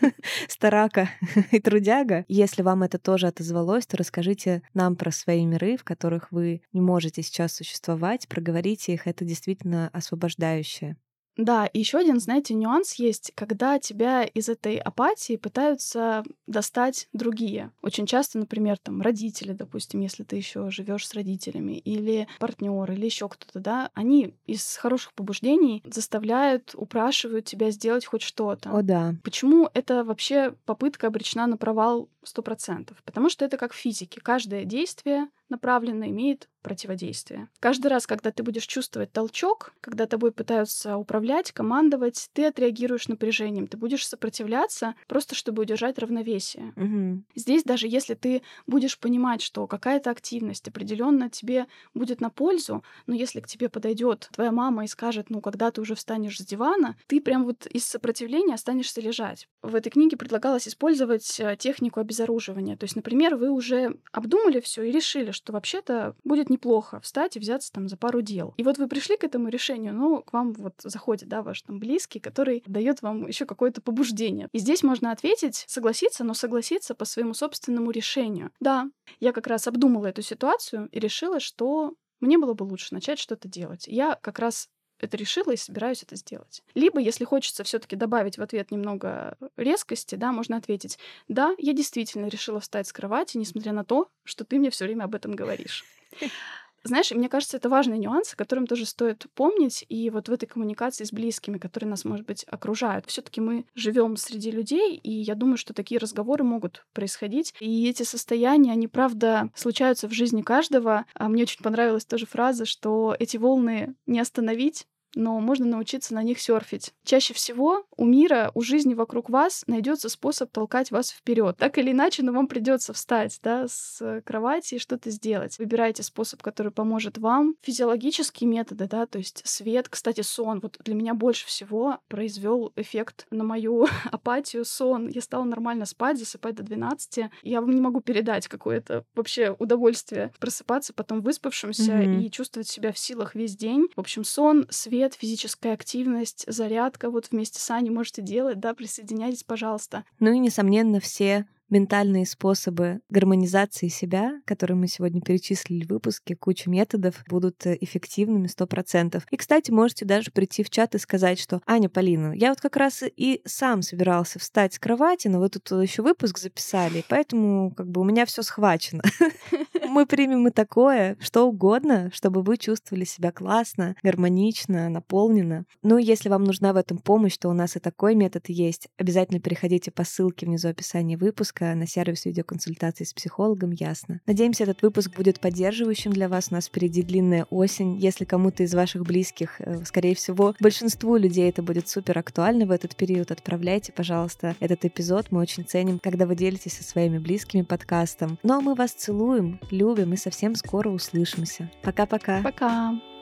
[0.48, 1.10] старака
[1.50, 2.24] и трудяга.
[2.28, 6.80] Если вам это тоже отозвалось, то расскажите нам про свои миры, в которых вы не
[6.80, 10.96] можете сейчас существовать, проговорите их, это действительно освобождающее.
[11.36, 17.72] Да, и еще один, знаете, нюанс есть, когда тебя из этой апатии пытаются достать другие.
[17.82, 23.04] Очень часто, например, там родители, допустим, если ты еще живешь с родителями, или партнер, или
[23.04, 28.70] еще кто-то, да, они из хороших побуждений заставляют, упрашивают тебя сделать хоть что-то.
[28.70, 29.14] О, да.
[29.22, 33.02] Почему это вообще попытка обречена на провал сто процентов?
[33.04, 34.20] Потому что это как в физике.
[34.20, 37.46] Каждое действие направленно имеет противодействие.
[37.60, 43.68] Каждый раз, когда ты будешь чувствовать толчок, когда тобой пытаются управлять, командовать, ты отреагируешь напряжением,
[43.68, 46.72] ты будешь сопротивляться просто, чтобы удержать равновесие.
[46.74, 47.22] Угу.
[47.36, 53.14] Здесь даже если ты будешь понимать, что какая-то активность определенно тебе будет на пользу, но
[53.14, 56.96] если к тебе подойдет твоя мама и скажет, ну, когда ты уже встанешь с дивана,
[57.06, 59.46] ты прям вот из сопротивления останешься лежать.
[59.62, 62.76] В этой книге предлагалось использовать э, технику обезоруживания.
[62.76, 67.40] То есть, например, вы уже обдумали все и решили, что вообще-то будет неплохо встать и
[67.40, 68.54] взяться там за пару дел.
[68.56, 71.78] И вот вы пришли к этому решению, но к вам вот заходит, да, ваш там
[71.78, 74.48] близкий, который дает вам еще какое-то побуждение.
[74.52, 78.50] И здесь можно ответить, согласиться, но согласиться по своему собственному решению.
[78.60, 78.90] Да,
[79.20, 83.48] я как раз обдумала эту ситуацию и решила, что мне было бы лучше начать что-то
[83.48, 83.86] делать.
[83.86, 84.68] Я как раз
[84.98, 86.62] это решила и собираюсь это сделать.
[86.74, 92.26] Либо, если хочется все-таки добавить в ответ немного резкости, да, можно ответить: да, я действительно
[92.26, 95.84] решила встать с кровати, несмотря на то, что ты мне все время об этом говоришь.
[96.86, 99.84] Знаешь, мне кажется, это важный нюанс, о котором тоже стоит помнить.
[99.88, 103.06] И вот в этой коммуникации с близкими, которые нас, может быть, окружают.
[103.06, 107.54] Все-таки мы живем среди людей, и я думаю, что такие разговоры могут происходить.
[107.60, 111.06] И эти состояния, они, правда, случаются в жизни каждого.
[111.14, 116.22] А мне очень понравилась тоже фраза, что эти волны не остановить, но можно научиться на
[116.22, 116.92] них серфить.
[117.04, 121.56] Чаще всего у мира, у жизни вокруг вас найдется способ толкать вас вперед.
[121.56, 125.58] Так или иначе, но вам придется встать да, с кровати и что-то сделать.
[125.58, 127.56] Выбирайте способ, который поможет вам.
[127.62, 130.60] Физиологические методы, да, то есть свет, кстати, сон.
[130.60, 135.08] Вот для меня больше всего произвел эффект на мою апатию сон.
[135.08, 137.30] Я стала нормально спать, засыпать до 12.
[137.42, 142.22] Я вам не могу передать какое-то вообще удовольствие просыпаться потом выспавшимся mm-hmm.
[142.22, 143.88] и чувствовать себя в силах весь день.
[143.96, 148.74] В общем, сон, свет, свет, физическая активность, зарядка вот вместе с Аней можете делать, да,
[148.74, 150.04] присоединяйтесь, пожалуйста.
[150.18, 156.70] Ну и, несомненно, все ментальные способы гармонизации себя, которые мы сегодня перечислили в выпуске, куча
[156.70, 159.22] методов, будут э, эффективными 100%.
[159.30, 162.76] И, кстати, можете даже прийти в чат и сказать, что «Аня, Полина, я вот как
[162.76, 167.88] раз и сам собирался встать с кровати, но вы тут еще выпуск записали, поэтому как
[167.88, 169.02] бы у меня все схвачено.
[169.96, 175.64] Мы примем и такое, что угодно, чтобы вы чувствовали себя классно, гармонично, наполненно.
[175.82, 178.88] Ну, если вам нужна в этом помощь, то у нас и такой метод есть.
[178.98, 184.20] Обязательно переходите по ссылке внизу описания выпуска на сервис видеоконсультации с психологом «Ясно».
[184.26, 186.48] Надеемся, этот выпуск будет поддерживающим для вас.
[186.50, 187.96] У нас впереди длинная осень.
[187.96, 192.70] Если кому-то из ваших близких, э, скорее всего, большинству людей это будет супер актуально в
[192.70, 195.28] этот период, отправляйте, пожалуйста, этот эпизод.
[195.30, 198.38] Мы очень ценим, когда вы делитесь со своими близкими подкастом.
[198.42, 201.70] Ну а мы вас целуем, любим и совсем скоро услышимся.
[201.82, 202.42] Пока-пока.
[202.42, 202.92] Пока.
[202.92, 202.92] -пока.
[202.92, 203.15] Пока.